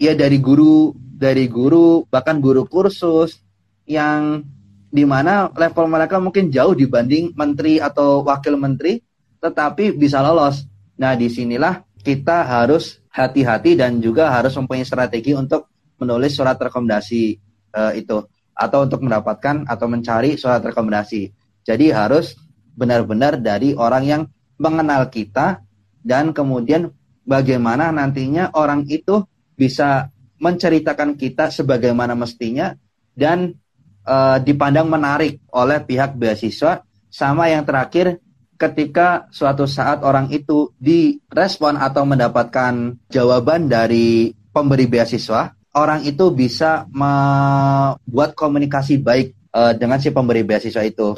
ya 0.00 0.16
dari 0.16 0.40
guru, 0.40 0.96
dari 0.96 1.52
guru 1.52 2.08
bahkan 2.08 2.40
guru 2.40 2.64
kursus 2.64 3.44
yang 3.84 4.40
di 4.88 5.04
mana 5.04 5.52
level 5.52 5.86
mereka 5.92 6.16
mungkin 6.16 6.48
jauh 6.48 6.72
dibanding 6.72 7.36
menteri 7.36 7.76
atau 7.76 8.24
wakil 8.24 8.56
menteri, 8.56 9.04
tetapi 9.44 9.92
bisa 9.92 10.24
lolos. 10.24 10.64
Nah, 10.96 11.12
di 11.12 11.28
sinilah 11.28 11.84
kita 12.00 12.48
harus 12.48 13.04
hati-hati 13.12 13.76
dan 13.76 14.00
juga 14.00 14.32
harus 14.32 14.56
mempunyai 14.56 14.88
strategi 14.88 15.36
untuk 15.36 15.68
menulis 16.00 16.32
surat 16.32 16.56
rekomendasi 16.56 17.45
uh, 17.76 17.92
itu 17.92 18.24
atau 18.56 18.88
untuk 18.88 19.04
mendapatkan 19.04 19.68
atau 19.68 19.86
mencari 19.86 20.40
surat 20.40 20.64
rekomendasi. 20.64 21.28
Jadi 21.60 21.92
harus 21.92 22.32
benar-benar 22.72 23.36
dari 23.36 23.76
orang 23.76 24.04
yang 24.08 24.22
mengenal 24.56 25.12
kita 25.12 25.60
dan 26.00 26.32
kemudian 26.32 26.88
bagaimana 27.28 27.92
nantinya 27.92 28.56
orang 28.56 28.88
itu 28.88 29.20
bisa 29.52 30.08
menceritakan 30.40 31.20
kita 31.20 31.52
sebagaimana 31.52 32.16
mestinya 32.16 32.72
dan 33.12 33.56
uh, 34.04 34.40
dipandang 34.40 34.88
menarik 34.88 35.40
oleh 35.52 35.80
pihak 35.84 36.16
beasiswa 36.16 36.84
sama 37.08 37.48
yang 37.48 37.64
terakhir 37.64 38.20
ketika 38.56 39.28
suatu 39.32 39.68
saat 39.68 40.00
orang 40.00 40.32
itu 40.32 40.72
direspon 40.80 41.76
atau 41.76 42.08
mendapatkan 42.08 42.96
jawaban 43.12 43.68
dari 43.68 44.32
pemberi 44.52 44.88
beasiswa 44.88 45.52
orang 45.76 46.08
itu 46.08 46.32
bisa 46.32 46.88
membuat 46.88 48.32
komunikasi 48.32 48.96
baik 48.98 49.36
uh, 49.52 49.76
dengan 49.76 50.00
si 50.00 50.08
pemberi 50.08 50.40
beasiswa 50.40 50.80
itu. 50.80 51.12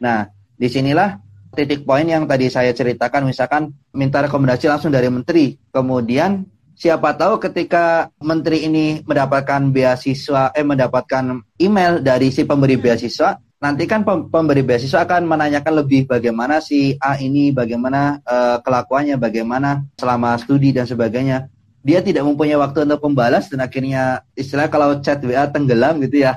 Nah, 0.00 0.24
di 0.56 0.66
sinilah 0.66 1.20
titik 1.52 1.84
poin 1.84 2.08
yang 2.08 2.24
tadi 2.24 2.48
saya 2.48 2.72
ceritakan, 2.72 3.28
misalkan 3.28 3.76
minta 3.92 4.24
rekomendasi 4.24 4.66
langsung 4.72 4.88
dari 4.88 5.12
menteri, 5.12 5.60
kemudian 5.68 6.48
siapa 6.72 7.12
tahu 7.18 7.36
ketika 7.36 8.08
menteri 8.24 8.64
ini 8.64 9.04
mendapatkan 9.04 9.68
beasiswa, 9.68 10.56
eh 10.56 10.64
mendapatkan 10.64 11.44
email 11.60 12.00
dari 12.00 12.32
si 12.32 12.48
pemberi 12.48 12.80
beasiswa, 12.80 13.36
nanti 13.58 13.84
kan 13.90 14.06
pemberi 14.06 14.62
beasiswa 14.62 15.04
akan 15.04 15.26
menanyakan 15.26 15.84
lebih 15.84 16.06
bagaimana 16.06 16.62
si 16.62 16.94
A 17.02 17.18
ini, 17.18 17.50
bagaimana 17.50 18.22
uh, 18.22 18.62
kelakuannya, 18.62 19.18
bagaimana 19.18 19.84
selama 19.98 20.38
studi 20.38 20.70
dan 20.70 20.86
sebagainya 20.86 21.50
dia 21.88 22.04
tidak 22.04 22.28
mempunyai 22.28 22.60
waktu 22.60 22.84
untuk 22.84 23.00
membalas 23.08 23.48
dan 23.48 23.64
akhirnya 23.64 24.20
istilah 24.36 24.68
kalau 24.68 25.00
chat 25.00 25.24
WA 25.24 25.48
tenggelam 25.48 25.96
gitu 26.04 26.20
ya. 26.20 26.36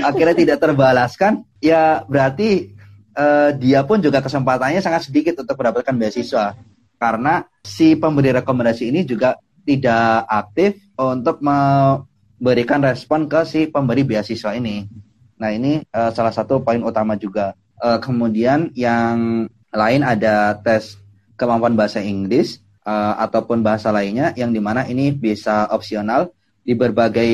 Akhirnya 0.00 0.32
tidak 0.32 0.64
terbalaskan 0.64 1.44
ya 1.60 2.08
berarti 2.08 2.72
uh, 3.12 3.52
dia 3.52 3.84
pun 3.84 4.00
juga 4.00 4.24
kesempatannya 4.24 4.80
sangat 4.80 5.12
sedikit 5.12 5.44
untuk 5.44 5.60
mendapatkan 5.60 5.92
beasiswa. 5.92 6.56
Karena 6.96 7.44
si 7.60 8.00
pemberi 8.00 8.32
rekomendasi 8.32 8.88
ini 8.88 9.04
juga 9.04 9.36
tidak 9.68 10.24
aktif 10.24 10.80
untuk 10.96 11.44
memberikan 11.44 12.80
respon 12.80 13.28
ke 13.28 13.44
si 13.44 13.68
pemberi 13.68 14.08
beasiswa 14.08 14.56
ini. 14.56 14.88
Nah 15.36 15.52
ini 15.52 15.84
uh, 15.92 16.08
salah 16.16 16.32
satu 16.32 16.64
poin 16.64 16.80
utama 16.80 17.12
juga. 17.20 17.52
Uh, 17.76 18.00
kemudian 18.00 18.72
yang 18.72 19.44
lain 19.68 20.00
ada 20.00 20.56
tes 20.64 20.96
kemampuan 21.36 21.76
bahasa 21.76 22.00
Inggris 22.00 22.58
uh, 22.88 23.14
ataupun 23.20 23.60
bahasa 23.60 23.92
lainnya 23.92 24.32
yang 24.32 24.48
di 24.48 24.60
mana 24.64 24.88
ini 24.88 25.12
bisa 25.12 25.68
opsional 25.68 26.32
di 26.64 26.72
berbagai 26.72 27.32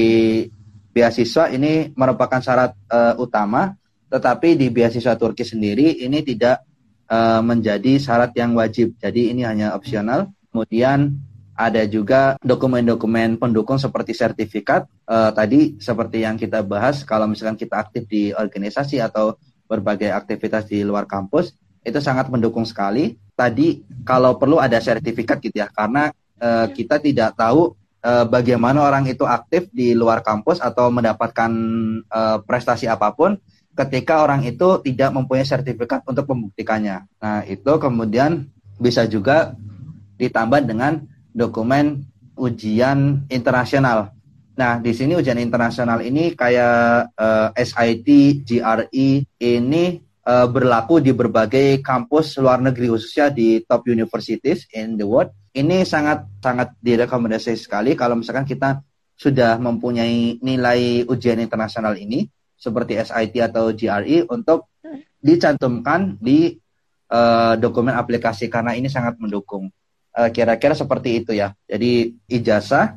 beasiswa 0.90 1.50
ini 1.50 1.94
merupakan 1.94 2.38
syarat 2.42 2.74
uh, 2.90 3.14
utama, 3.18 3.74
tetapi 4.10 4.58
di 4.58 4.70
beasiswa 4.70 5.14
Turki 5.14 5.46
sendiri 5.46 6.02
ini 6.02 6.22
tidak 6.22 6.62
uh, 7.10 7.42
menjadi 7.42 7.98
syarat 7.98 8.34
yang 8.34 8.54
wajib. 8.54 8.94
Jadi 8.98 9.34
ini 9.34 9.42
hanya 9.42 9.74
opsional. 9.74 10.30
Kemudian 10.54 11.18
ada 11.54 11.82
juga 11.86 12.34
dokumen-dokumen 12.42 13.38
pendukung 13.38 13.78
seperti 13.78 14.14
sertifikat 14.14 14.90
uh, 15.06 15.30
tadi 15.30 15.78
seperti 15.78 16.26
yang 16.26 16.34
kita 16.34 16.66
bahas 16.66 17.06
kalau 17.06 17.30
misalkan 17.30 17.54
kita 17.54 17.78
aktif 17.78 18.10
di 18.10 18.34
organisasi 18.34 18.98
atau 18.98 19.38
berbagai 19.70 20.10
aktivitas 20.10 20.66
di 20.66 20.82
luar 20.82 21.06
kampus 21.06 21.54
itu 21.86 21.98
sangat 22.02 22.26
mendukung 22.26 22.66
sekali 22.66 23.14
tadi 23.34 23.82
kalau 24.06 24.38
perlu 24.38 24.62
ada 24.62 24.78
sertifikat 24.78 25.42
gitu 25.42 25.62
ya 25.62 25.68
karena 25.70 26.10
uh, 26.38 26.66
kita 26.70 27.02
tidak 27.02 27.34
tahu 27.34 27.74
uh, 28.04 28.24
bagaimana 28.26 28.84
orang 28.84 29.10
itu 29.10 29.26
aktif 29.26 29.68
di 29.74 29.92
luar 29.92 30.22
kampus 30.22 30.62
atau 30.62 30.88
mendapatkan 30.88 31.50
uh, 32.08 32.38
prestasi 32.46 32.86
apa 32.86 33.10
pun 33.12 33.34
ketika 33.74 34.22
orang 34.22 34.46
itu 34.46 34.78
tidak 34.86 35.10
mempunyai 35.10 35.42
sertifikat 35.42 36.06
untuk 36.06 36.30
membuktikannya. 36.30 37.10
Nah, 37.18 37.42
itu 37.42 37.72
kemudian 37.74 38.46
bisa 38.78 39.02
juga 39.10 39.58
ditambah 40.14 40.62
dengan 40.62 41.02
dokumen 41.34 42.06
ujian 42.38 43.26
internasional. 43.26 44.14
Nah, 44.54 44.78
di 44.78 44.94
sini 44.94 45.18
ujian 45.18 45.42
internasional 45.42 45.98
ini 46.06 46.38
kayak 46.38 47.10
uh, 47.18 47.50
SIT, 47.58 48.06
GRE 48.46 49.08
ini 49.42 49.84
uh, 50.24 50.48
berlaku 50.48 50.98
di 50.98 51.12
berbagai 51.12 51.84
kampus 51.84 52.40
luar 52.40 52.60
negeri 52.60 52.90
khususnya 52.90 53.30
di 53.30 53.62
top 53.64 53.86
universities 53.88 54.66
in 54.72 54.96
the 54.96 55.06
world. 55.06 55.30
Ini 55.54 55.86
sangat 55.86 56.26
sangat 56.42 56.74
direkomendasi 56.82 57.54
sekali 57.54 57.94
kalau 57.94 58.18
misalkan 58.18 58.48
kita 58.48 58.82
sudah 59.14 59.60
mempunyai 59.62 60.42
nilai 60.42 61.06
ujian 61.06 61.38
internasional 61.38 61.94
ini 61.94 62.26
seperti 62.58 62.98
SIT 62.98 63.34
atau 63.38 63.70
GRE 63.70 64.26
untuk 64.26 64.74
dicantumkan 65.22 66.18
di 66.18 66.58
uh, 67.14 67.54
dokumen 67.54 67.94
aplikasi 67.94 68.50
karena 68.50 68.74
ini 68.74 68.90
sangat 68.90 69.16
mendukung. 69.22 69.70
Eh, 70.14 70.30
kira-kira 70.30 70.74
uh, 70.74 70.78
seperti 70.78 71.22
itu 71.22 71.34
ya. 71.34 71.50
Jadi 71.66 72.14
ijazah 72.30 72.94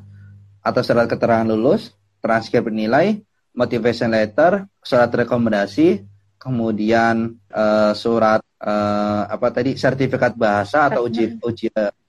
atau 0.62 0.82
surat 0.86 1.10
keterangan 1.10 1.50
lulus, 1.50 1.98
transkrip 2.22 2.70
nilai, 2.70 3.18
motivation 3.58 4.14
letter, 4.14 4.70
surat 4.86 5.10
rekomendasi, 5.10 6.06
kemudian 6.38 7.38
uh, 7.52 7.92
surat 7.98 8.42
uh, 8.62 9.28
apa 9.28 9.48
tadi 9.52 9.74
sertifikat 9.78 10.38
bahasa 10.38 10.88
atau 10.88 11.10
uji 11.10 11.38
uji 11.42 11.68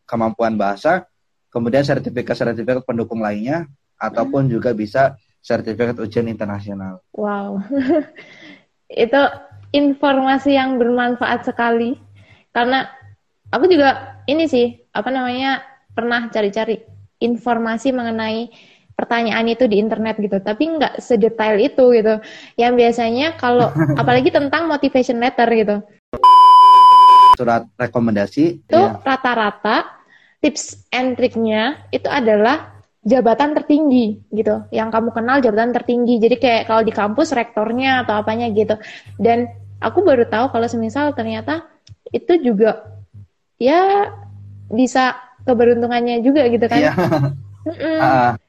kemampuan 0.09 0.57
bahasa, 0.57 1.05
kemudian 1.53 1.85
sertifikat-sertifikat 1.85 2.85
pendukung 2.85 3.21
lainnya 3.21 3.69
ataupun 4.01 4.47
hmm. 4.47 4.53
juga 4.53 4.71
bisa 4.73 5.19
sertifikat 5.43 5.99
ujian 6.01 6.29
internasional. 6.29 7.01
Wow. 7.13 7.61
itu 8.89 9.21
informasi 9.73 10.57
yang 10.57 10.81
bermanfaat 10.81 11.45
sekali 11.45 12.01
karena 12.57 12.89
aku 13.53 13.69
juga 13.69 14.21
ini 14.25 14.49
sih 14.49 14.81
apa 14.97 15.13
namanya 15.13 15.61
pernah 15.93 16.29
cari-cari 16.33 16.81
informasi 17.21 17.93
mengenai 17.93 18.49
pertanyaan 18.99 19.47
itu 19.47 19.71
di 19.71 19.79
internet 19.79 20.19
gitu 20.19 20.43
tapi 20.43 20.75
nggak 20.75 20.99
sedetail 20.99 21.55
itu 21.63 21.95
gitu 21.95 22.19
yang 22.59 22.75
biasanya 22.75 23.39
kalau 23.39 23.71
apalagi 24.01 24.35
tentang 24.35 24.67
motivation 24.67 25.23
letter 25.23 25.47
gitu 25.55 25.77
surat 27.39 27.63
rekomendasi 27.79 28.67
itu 28.67 28.75
ya. 28.75 28.99
rata-rata 28.99 30.03
tips 30.43 30.91
and 30.91 31.15
triknya 31.15 31.87
itu 31.95 32.11
adalah 32.11 32.83
jabatan 33.07 33.55
tertinggi 33.55 34.19
gitu 34.35 34.67
yang 34.75 34.91
kamu 34.91 35.15
kenal 35.15 35.39
jabatan 35.39 35.71
tertinggi 35.71 36.19
jadi 36.19 36.35
kayak 36.35 36.63
kalau 36.67 36.83
di 36.83 36.91
kampus 36.91 37.31
rektornya 37.31 38.03
atau 38.03 38.19
apanya 38.19 38.51
gitu 38.51 38.75
dan 39.23 39.47
aku 39.79 40.03
baru 40.03 40.27
tahu 40.27 40.51
kalau 40.51 40.67
semisal 40.67 41.15
ternyata 41.15 41.71
itu 42.11 42.35
juga 42.43 42.99
ya 43.63 44.11
bisa 44.69 45.17
keberuntungannya 45.49 46.21
juga 46.21 46.45
gitu 46.53 46.67
kan. 46.69 46.81
Iya. 46.81 46.93
Uh. 47.65 48.33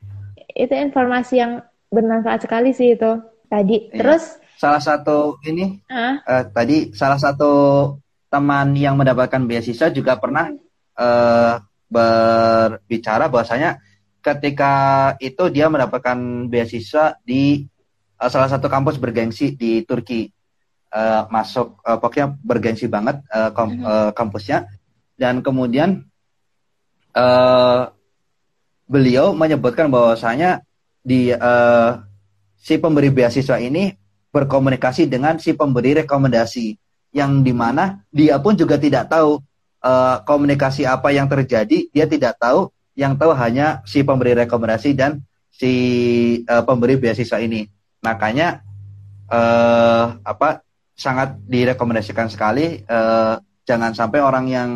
Itu 0.60 0.76
informasi 0.76 1.40
yang 1.40 1.64
bermanfaat 1.88 2.44
sekali 2.44 2.76
sih 2.76 3.00
itu 3.00 3.12
tadi. 3.48 3.88
Iya. 3.90 3.96
Terus 4.04 4.24
salah 4.60 4.84
satu 4.84 5.40
ini 5.48 5.80
uh. 5.88 6.20
Uh, 6.28 6.44
tadi 6.52 6.92
salah 6.92 7.16
satu 7.16 7.52
teman 8.28 8.76
yang 8.76 9.00
mendapatkan 9.00 9.42
beasiswa 9.48 9.88
juga 9.90 10.20
pernah 10.20 10.52
uh, 11.00 11.64
berbicara 11.90 13.32
bahwasanya 13.32 13.82
ketika 14.22 14.74
itu 15.24 15.48
dia 15.50 15.72
mendapatkan 15.72 16.52
beasiswa 16.52 17.18
di 17.24 17.66
uh, 18.20 18.30
salah 18.30 18.52
satu 18.52 18.68
kampus 18.68 19.00
bergengsi 19.00 19.56
di 19.56 19.82
Turki. 19.88 20.30
Uh, 20.90 21.30
masuk 21.30 21.78
uh, 21.86 22.02
pokoknya 22.02 22.34
bergengsi 22.42 22.90
banget 22.90 23.22
uh, 23.30 23.54
kom, 23.54 23.78
uh, 23.86 24.10
kampusnya 24.10 24.66
dan 25.22 25.46
kemudian 25.46 26.10
uh, 27.14 27.94
beliau 28.90 29.38
menyebutkan 29.38 29.86
bahwasanya 29.94 30.66
di 31.06 31.30
uh, 31.30 32.02
si 32.58 32.82
pemberi 32.82 33.14
beasiswa 33.14 33.62
ini 33.62 33.94
berkomunikasi 34.34 35.06
dengan 35.06 35.38
si 35.38 35.54
pemberi 35.54 36.02
rekomendasi 36.02 36.74
yang 37.14 37.46
di 37.46 37.54
mana 37.54 38.02
dia 38.10 38.42
pun 38.42 38.58
juga 38.58 38.82
tidak 38.82 39.10
tahu 39.14 39.38
uh, 39.86 40.18
komunikasi 40.26 40.90
apa 40.90 41.14
yang 41.14 41.30
terjadi. 41.30 41.86
Dia 41.94 42.10
tidak 42.10 42.42
tahu 42.42 42.74
yang 42.98 43.16
tahu 43.16 43.32
hanya 43.38 43.86
si 43.86 44.02
pemberi 44.02 44.34
rekomendasi 44.34 44.98
dan 44.98 45.22
si 45.54 45.72
uh, 46.50 46.66
pemberi 46.66 46.98
beasiswa 46.98 47.38
ini. 47.38 47.70
Makanya 48.02 48.66
uh, 49.30 50.18
apa 50.26 50.66
sangat 50.98 51.40
direkomendasikan 51.48 52.28
sekali 52.28 52.84
uh, 52.90 53.40
jangan 53.64 53.96
sampai 53.96 54.20
orang 54.20 54.46
yang 54.52 54.70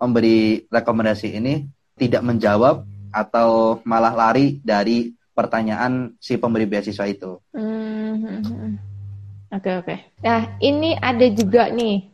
memberi 0.00 0.66
rekomendasi 0.66 1.38
ini 1.38 1.68
tidak 1.98 2.22
menjawab 2.26 2.82
atau 3.12 3.80
malah 3.84 4.12
lari 4.12 4.60
dari 4.60 5.12
pertanyaan 5.32 6.18
si 6.18 6.34
pemberi 6.34 6.66
beasiswa 6.66 7.06
itu. 7.06 7.38
Hmm. 7.54 8.78
Oke 9.54 9.70
oke. 9.80 9.94
Nah 10.20 10.58
ini 10.60 10.98
ada 10.98 11.26
juga 11.30 11.70
nih, 11.70 12.04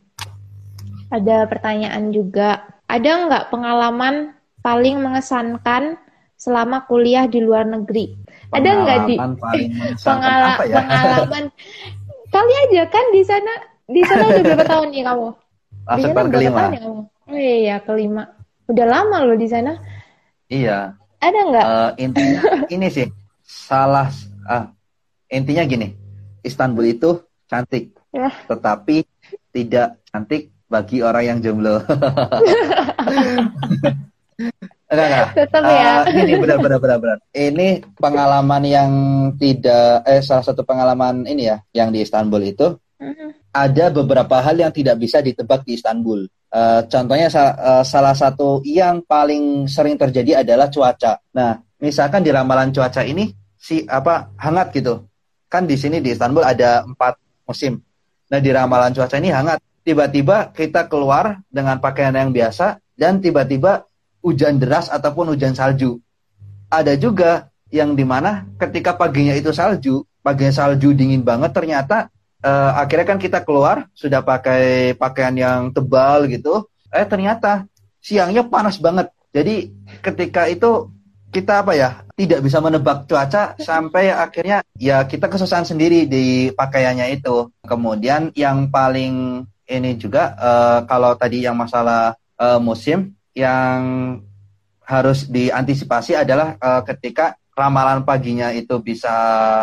ada 1.11 1.49
pertanyaan 1.49 2.13
juga. 2.13 2.63
Ada 2.85 3.25
nggak 3.25 3.45
pengalaman 3.49 4.37
paling 4.61 5.01
mengesankan 5.01 5.97
selama 6.37 6.85
kuliah 6.85 7.25
di 7.25 7.41
luar 7.41 7.65
negeri? 7.65 8.13
Pengalaman 8.53 8.55
ada 8.55 8.69
nggak 8.77 8.99
di 9.09 9.15
pengala 9.99 10.53
ya? 10.69 10.75
pengalaman? 10.79 11.43
Kali 12.29 12.53
aja 12.69 12.83
kan 12.93 13.05
di 13.09 13.21
sana 13.25 13.53
di 13.89 14.01
sana 14.05 14.23
udah 14.29 14.43
berapa 14.45 14.65
tahun 14.69 14.87
nih 14.93 15.03
kamu? 15.03 15.27
Masuk 15.89 16.09
tahun 16.13 16.29
kelima. 16.29 16.59
Tahun 16.61 16.73
ya 16.77 16.81
kamu? 16.85 17.01
Oh 17.25 17.37
iya, 17.37 17.55
iya, 17.57 17.75
kelima. 17.81 18.23
Udah 18.69 18.85
lama 18.85 19.17
loh 19.25 19.37
di 19.37 19.49
sana. 19.49 19.81
Iya. 20.55 20.79
Ada 21.19 21.39
nggak? 21.51 21.65
Uh, 21.65 21.89
intinya 21.99 22.41
ini 22.75 22.87
sih 22.87 23.07
salah. 23.43 24.07
Uh, 24.45 24.71
intinya 25.27 25.63
gini, 25.67 25.91
Istanbul 26.45 26.95
itu 26.95 27.19
cantik, 27.49 27.91
ya. 28.13 28.29
tetapi 28.45 29.03
tidak 29.49 29.99
cantik 30.07 30.53
bagi 30.69 31.01
orang 31.01 31.23
yang 31.25 31.37
jomblo. 31.41 31.81
enggak, 34.85 35.07
enggak. 35.09 35.27
Tetap 35.33 35.63
uh, 35.65 35.73
ya. 35.73 35.93
Ini 36.13 36.33
benar, 36.37 36.57
benar, 36.61 36.79
benar, 36.79 36.97
benar. 37.01 37.17
Ini 37.33 37.67
pengalaman 37.97 38.63
yang 38.63 38.91
tidak, 39.41 40.05
eh 40.05 40.21
salah 40.21 40.45
satu 40.45 40.61
pengalaman 40.61 41.25
ini 41.25 41.49
ya, 41.49 41.57
yang 41.73 41.89
di 41.89 42.05
Istanbul 42.05 42.41
itu. 42.45 42.77
Uh 42.95 43.11
-huh. 43.11 43.29
Ada 43.55 43.91
beberapa 43.91 44.39
hal 44.39 44.55
yang 44.61 44.71
tidak 44.71 44.99
bisa 45.01 45.19
ditebak 45.19 45.65
di 45.65 45.75
Istanbul. 45.79 46.27
Uh, 46.55 46.87
contohnya 46.87 47.27
uh, 47.27 47.83
salah 47.83 48.15
satu 48.15 48.63
yang 48.63 49.03
paling 49.03 49.67
sering 49.67 49.99
terjadi 49.99 50.39
adalah 50.39 50.71
cuaca. 50.71 51.19
Nah, 51.35 51.59
misalkan 51.83 52.23
di 52.23 52.31
ramalan 52.31 52.71
cuaca 52.71 53.03
ini 53.03 53.27
si 53.59 53.83
apa 53.83 54.31
hangat 54.39 54.71
gitu. 54.71 55.03
Kan 55.51 55.67
di 55.67 55.75
sini 55.75 55.99
di 55.99 56.15
Istanbul 56.15 56.47
ada 56.47 56.87
empat 56.87 57.19
musim. 57.43 57.83
Nah, 58.31 58.39
di 58.39 58.55
ramalan 58.55 58.95
cuaca 58.95 59.19
ini 59.19 59.35
hangat. 59.35 59.59
Tiba-tiba 59.83 60.55
kita 60.55 60.87
keluar 60.87 61.43
dengan 61.51 61.83
pakaian 61.83 62.15
yang 62.15 62.31
biasa 62.31 62.79
dan 62.95 63.19
tiba-tiba 63.19 63.83
hujan 64.23 64.55
deras 64.55 64.87
ataupun 64.87 65.35
hujan 65.35 65.59
salju. 65.59 65.99
Ada 66.71 66.95
juga 66.95 67.51
yang 67.67 67.99
di 67.99 68.07
mana 68.07 68.47
ketika 68.55 68.95
paginya 68.95 69.35
itu 69.35 69.51
salju, 69.51 70.07
paginya 70.23 70.55
salju 70.55 70.95
dingin 70.95 71.19
banget 71.19 71.51
ternyata 71.51 72.14
uh, 72.45 72.71
akhirnya 72.77 73.09
kan 73.09 73.17
kita 73.17 73.41
keluar 73.41 73.89
sudah 73.97 74.21
pakai 74.21 74.93
pakaian 74.93 75.33
yang 75.33 75.73
tebal 75.73 76.29
gitu 76.29 76.69
eh 76.93 77.03
ternyata 77.09 77.65
siangnya 77.97 78.45
panas 78.45 78.77
banget 78.77 79.09
jadi 79.33 79.73
ketika 80.05 80.45
itu 80.47 80.93
kita 81.35 81.67
apa 81.67 81.75
ya 81.75 82.05
tidak 82.15 82.39
bisa 82.39 82.63
menebak 82.63 83.11
cuaca 83.11 83.59
sampai 83.59 84.07
akhirnya 84.07 84.63
ya 84.79 85.03
kita 85.03 85.27
kesusahan 85.27 85.67
sendiri 85.67 86.07
di 86.07 86.47
pakaiannya 86.55 87.11
itu. 87.11 87.51
Kemudian 87.67 88.31
yang 88.39 88.71
paling 88.71 89.43
ini 89.67 89.91
juga 89.99 90.31
uh, 90.39 90.79
kalau 90.87 91.11
tadi 91.19 91.43
yang 91.43 91.59
masalah 91.59 92.15
uh, 92.39 92.55
musim 92.63 93.19
yang 93.35 93.79
harus 94.87 95.27
diantisipasi 95.27 96.15
adalah 96.15 96.55
uh, 96.55 96.79
ketika 96.87 97.35
ramalan 97.51 98.07
paginya 98.07 98.55
itu 98.55 98.79
bisa 98.79 99.11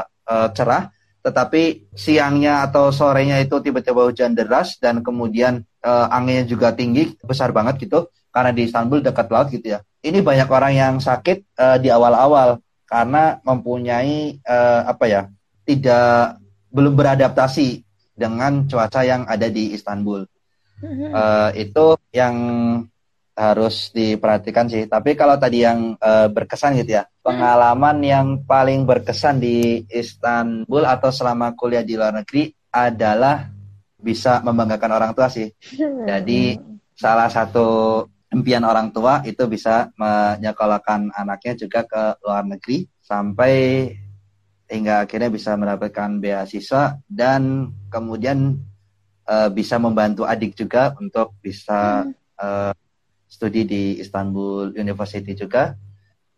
uh, 0.04 0.48
cerah, 0.52 0.92
tetapi 1.22 1.94
siangnya 1.94 2.66
atau 2.66 2.90
sorenya 2.90 3.38
itu 3.38 3.62
tiba-tiba 3.62 4.10
hujan 4.10 4.34
deras 4.34 4.76
dan 4.82 5.06
kemudian 5.06 5.62
uh, 5.86 6.10
anginnya 6.10 6.44
juga 6.44 6.74
tinggi 6.74 7.14
besar 7.22 7.54
banget 7.54 7.86
gitu 7.86 8.10
karena 8.34 8.50
di 8.50 8.66
Istanbul 8.66 9.00
dekat 9.00 9.30
laut 9.30 9.48
gitu 9.54 9.78
ya 9.78 9.78
ini 10.02 10.18
banyak 10.18 10.50
orang 10.50 10.72
yang 10.74 10.94
sakit 10.98 11.46
uh, 11.56 11.78
di 11.78 11.88
awal-awal 11.88 12.58
karena 12.90 13.38
mempunyai 13.46 14.42
uh, 14.42 14.90
apa 14.90 15.04
ya 15.06 15.22
tidak 15.62 16.42
belum 16.74 16.98
beradaptasi 16.98 17.86
dengan 18.12 18.68
cuaca 18.68 19.00
yang 19.04 19.24
ada 19.24 19.48
di 19.48 19.72
Istanbul. 19.72 20.28
Uh, 20.82 21.54
itu 21.54 21.94
yang 22.10 22.34
harus 23.32 23.88
diperhatikan 23.92 24.68
sih. 24.68 24.84
Tapi 24.84 25.16
kalau 25.16 25.40
tadi 25.40 25.64
yang 25.64 25.96
uh, 25.96 26.28
berkesan 26.28 26.76
gitu 26.80 27.00
ya, 27.00 27.04
pengalaman 27.24 27.98
yang 28.04 28.26
paling 28.44 28.84
berkesan 28.84 29.40
di 29.40 29.84
Istanbul 29.88 30.84
atau 30.84 31.08
selama 31.08 31.56
kuliah 31.56 31.84
di 31.84 31.96
luar 31.96 32.12
negeri 32.12 32.52
adalah 32.72 33.48
bisa 33.96 34.42
membanggakan 34.44 34.92
orang 34.92 35.12
tua 35.16 35.30
sih. 35.30 35.48
Jadi 36.08 36.58
salah 36.92 37.30
satu 37.30 38.02
impian 38.32 38.64
orang 38.64 38.90
tua 38.90 39.20
itu 39.22 39.44
bisa 39.46 39.92
menyekolahkan 39.94 41.12
anaknya 41.12 41.54
juga 41.54 41.84
ke 41.84 42.02
luar 42.24 42.44
negeri 42.48 42.88
sampai 43.04 43.54
hingga 44.72 45.04
akhirnya 45.04 45.28
bisa 45.28 45.52
mendapatkan 45.52 46.16
beasiswa 46.16 46.96
dan 47.04 47.68
kemudian 47.92 48.56
uh, 49.28 49.52
bisa 49.52 49.76
membantu 49.76 50.24
adik 50.24 50.56
juga 50.56 50.96
untuk 50.96 51.36
bisa 51.44 52.08
uh, 52.40 52.72
studi 53.32 53.64
di 53.64 53.82
Istanbul 53.96 54.76
University 54.76 55.32
juga 55.32 55.72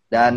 dan 0.06 0.34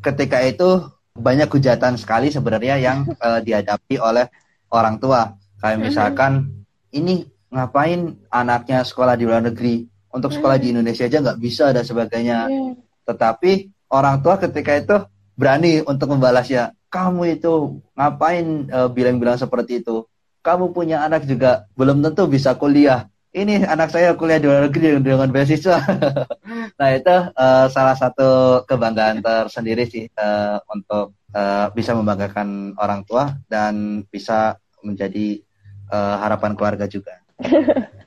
ketika 0.00 0.40
itu 0.40 0.88
banyak 1.12 1.52
hujatan 1.52 2.00
sekali 2.00 2.32
sebenarnya 2.32 2.80
yang 2.80 3.04
uh, 3.20 3.40
dihadapi 3.46 4.00
oleh 4.00 4.32
orang 4.72 4.96
tua 4.96 5.36
kayak 5.60 5.84
misalkan 5.84 6.64
ini 6.96 7.28
ngapain 7.52 8.16
anaknya 8.32 8.80
sekolah 8.80 9.12
di 9.20 9.28
luar 9.28 9.44
negeri 9.44 9.84
untuk 10.12 10.32
sekolah 10.32 10.56
di 10.56 10.72
hmm. 10.72 10.72
Indonesia 10.80 11.04
aja 11.08 11.18
nggak 11.20 11.40
bisa 11.40 11.72
dan 11.72 11.84
sebagainya. 11.84 12.38
Yeah. 12.48 12.74
Tetapi 13.08 13.52
orang 13.92 14.20
tua 14.24 14.40
ketika 14.40 14.72
itu 14.76 14.96
berani 15.36 15.84
untuk 15.84 16.12
membalasnya. 16.16 16.76
Kamu 16.92 17.24
itu 17.24 17.80
ngapain 17.96 18.68
eh, 18.68 18.88
bilang-bilang 18.92 19.40
seperti 19.40 19.80
itu? 19.80 20.04
Kamu 20.44 20.76
punya 20.76 21.00
anak 21.00 21.24
juga 21.24 21.64
belum 21.72 22.04
tentu 22.04 22.28
bisa 22.28 22.52
kuliah. 22.52 23.08
Ini 23.32 23.64
anak 23.64 23.88
saya 23.88 24.12
kuliah 24.12 24.36
di 24.36 24.44
luar 24.44 24.68
negeri 24.68 25.00
dengan 25.00 25.32
beasiswa. 25.32 25.80
nah 26.78 26.88
itu 26.92 27.16
uh, 27.32 27.66
salah 27.72 27.96
satu 27.96 28.60
kebanggaan 28.68 29.24
tersendiri 29.24 29.88
sih 29.88 30.04
uh, 30.20 30.60
untuk 30.68 31.16
uh, 31.32 31.72
bisa 31.72 31.96
membanggakan 31.96 32.76
orang 32.76 33.08
tua 33.08 33.32
dan 33.48 34.04
bisa 34.12 34.60
menjadi 34.84 35.40
uh, 35.88 36.20
harapan 36.20 36.52
keluarga 36.52 36.84
juga. 36.84 37.24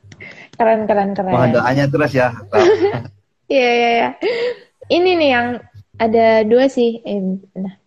Keren, 0.55 0.87
keren, 0.87 1.11
keren. 1.11 1.35
Mohon 1.35 1.51
doanya 1.59 1.85
terus 1.91 2.11
ya. 2.15 2.31
Iya, 3.45 3.69
iya, 3.77 3.89
iya. 3.93 4.09
Ini 4.89 5.11
nih 5.21 5.29
yang 5.29 5.47
ada 6.01 6.41
dua 6.49 6.65
sih. 6.65 6.97
Nah, 7.53 7.77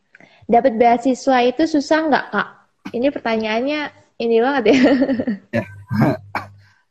dapat 0.46 0.78
beasiswa 0.78 1.42
itu 1.42 1.66
susah 1.66 2.06
nggak 2.06 2.26
kak? 2.30 2.48
Ini 2.94 3.10
pertanyaannya 3.10 3.80
ini 4.22 4.36
banget 4.38 4.70
ya. 4.70 4.78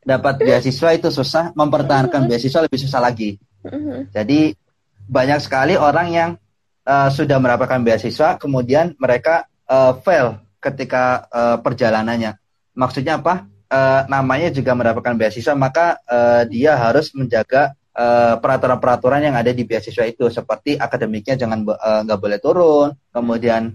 Dapat 0.07 0.39
beasiswa 0.39 0.95
itu 0.95 1.11
susah, 1.11 1.51
mempertahankan 1.51 2.23
uh-huh. 2.23 2.31
beasiswa 2.31 2.63
lebih 2.63 2.79
susah 2.79 3.03
lagi. 3.03 3.35
Uh-huh. 3.67 4.07
Jadi 4.15 4.55
banyak 5.03 5.43
sekali 5.43 5.75
orang 5.75 6.07
yang 6.15 6.29
uh, 6.87 7.11
sudah 7.11 7.35
mendapatkan 7.43 7.83
beasiswa, 7.83 8.39
kemudian 8.39 8.95
mereka 8.95 9.51
uh, 9.67 9.99
fail 9.99 10.39
ketika 10.63 11.27
uh, 11.27 11.57
perjalanannya. 11.59 12.39
Maksudnya 12.71 13.19
apa? 13.19 13.51
uh, 13.71 14.01
namanya 14.07 14.49
juga 14.51 14.71
mendapatkan 14.73 15.15
beasiswa, 15.15 15.53
maka 15.55 15.99
uh, 16.07 16.47
dia 16.47 16.75
harus 16.79 17.11
menjaga 17.11 17.75
peraturan-peraturan 18.37 19.25
uh, 19.25 19.25
yang 19.25 19.35
ada 19.41 19.49
di 19.49 19.65
beasiswa 19.65 20.05
itu, 20.05 20.29
seperti 20.29 20.77
akademiknya 20.77 21.33
jangan 21.33 21.65
nggak 22.05 22.19
uh, 22.19 22.21
boleh 22.21 22.37
turun, 22.37 22.93
kemudian 23.09 23.73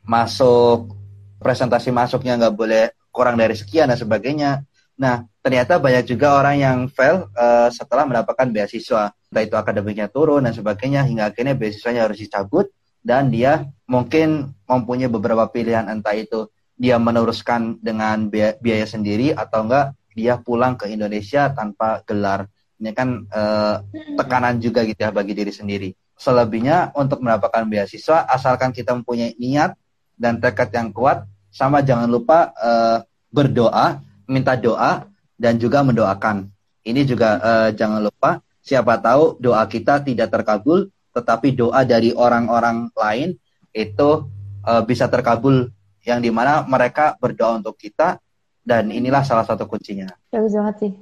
masuk 0.00 0.96
presentasi 1.36 1.92
masuknya 1.92 2.40
nggak 2.40 2.56
boleh 2.56 2.88
kurang 3.12 3.36
dari 3.36 3.52
sekian 3.52 3.92
dan 3.92 4.00
sebagainya. 4.00 4.64
Nah, 5.00 5.24
ternyata 5.40 5.80
banyak 5.80 6.04
juga 6.04 6.36
orang 6.36 6.60
yang 6.60 6.78
fail 6.92 7.32
uh, 7.32 7.72
setelah 7.72 8.04
mendapatkan 8.04 8.52
beasiswa, 8.52 9.16
entah 9.32 9.42
itu 9.42 9.56
akademiknya 9.56 10.12
turun 10.12 10.44
dan 10.44 10.52
sebagainya, 10.52 11.08
hingga 11.08 11.32
akhirnya 11.32 11.56
beasiswanya 11.56 12.04
harus 12.04 12.20
dicabut 12.20 12.68
dan 13.00 13.32
dia 13.32 13.64
mungkin 13.88 14.52
mempunyai 14.68 15.08
beberapa 15.08 15.48
pilihan 15.48 15.88
entah 15.88 16.12
itu 16.12 16.52
dia 16.76 17.00
meneruskan 17.00 17.80
dengan 17.80 18.28
biaya, 18.28 18.56
biaya 18.60 18.84
sendiri 18.84 19.32
atau 19.32 19.64
enggak 19.64 19.96
dia 20.12 20.36
pulang 20.36 20.76
ke 20.76 20.88
Indonesia 20.92 21.48
tanpa 21.52 22.04
gelar. 22.04 22.48
Ini 22.80 22.92
kan 22.96 23.24
eh, 23.28 23.76
tekanan 24.16 24.60
juga 24.60 24.84
gitu 24.88 25.00
ya 25.00 25.12
bagi 25.12 25.36
diri 25.36 25.52
sendiri. 25.52 25.92
Selebihnya 26.16 26.92
untuk 26.96 27.24
mendapatkan 27.24 27.64
beasiswa 27.68 28.28
asalkan 28.28 28.72
kita 28.72 28.96
mempunyai 28.96 29.36
niat 29.36 29.76
dan 30.16 30.40
tekad 30.40 30.72
yang 30.72 30.92
kuat 30.92 31.24
sama 31.52 31.84
jangan 31.84 32.08
lupa 32.08 32.52
eh, 32.56 32.98
berdoa, 33.28 34.00
minta 34.30 34.54
doa 34.54 35.10
dan 35.34 35.58
juga 35.58 35.82
mendoakan. 35.82 36.46
Ini 36.86 37.02
juga 37.02 37.42
eh, 37.42 37.68
jangan 37.74 37.98
lupa 38.06 38.38
siapa 38.62 39.02
tahu 39.02 39.42
doa 39.42 39.66
kita 39.66 39.98
tidak 40.06 40.30
terkabul 40.30 40.86
tetapi 41.10 41.58
doa 41.58 41.82
dari 41.82 42.14
orang-orang 42.14 42.86
lain 42.94 43.34
itu 43.74 44.30
uh, 44.62 44.82
bisa 44.86 45.10
terkabul 45.10 45.70
yang 46.06 46.22
di 46.22 46.30
mana 46.30 46.62
mereka 46.64 47.18
berdoa 47.18 47.58
untuk 47.58 47.74
kita 47.74 48.18
dan 48.62 48.88
inilah 48.88 49.26
salah 49.26 49.42
satu 49.42 49.66
kuncinya. 49.66 50.06
Bagus 50.30 50.54
banget 50.54 50.76
sih. 50.78 50.92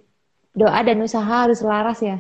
Doa 0.57 0.81
dan 0.81 0.99
usaha 1.05 1.29
harus 1.29 1.61
selaras 1.61 2.01
ya. 2.01 2.19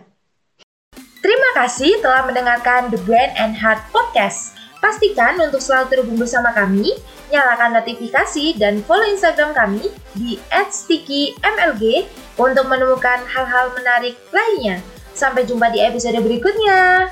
Terima 1.18 1.50
kasih 1.58 1.98
telah 1.98 2.22
mendengarkan 2.28 2.92
The 2.94 3.00
Brand 3.02 3.32
and 3.34 3.58
Heart 3.58 3.90
Podcast. 3.90 4.57
Pastikan 4.78 5.34
untuk 5.42 5.58
selalu 5.58 5.86
terhubung 5.90 6.18
bersama 6.22 6.54
kami, 6.54 6.94
nyalakan 7.34 7.82
notifikasi 7.82 8.54
dan 8.56 8.78
follow 8.86 9.10
Instagram 9.10 9.50
kami 9.50 9.90
di 10.14 10.38
@stickymlg 10.48 12.06
untuk 12.38 12.64
menemukan 12.70 13.26
hal-hal 13.26 13.74
menarik 13.74 14.14
lainnya. 14.30 14.78
Sampai 15.18 15.42
jumpa 15.42 15.74
di 15.74 15.82
episode 15.82 16.22
berikutnya. 16.22 17.10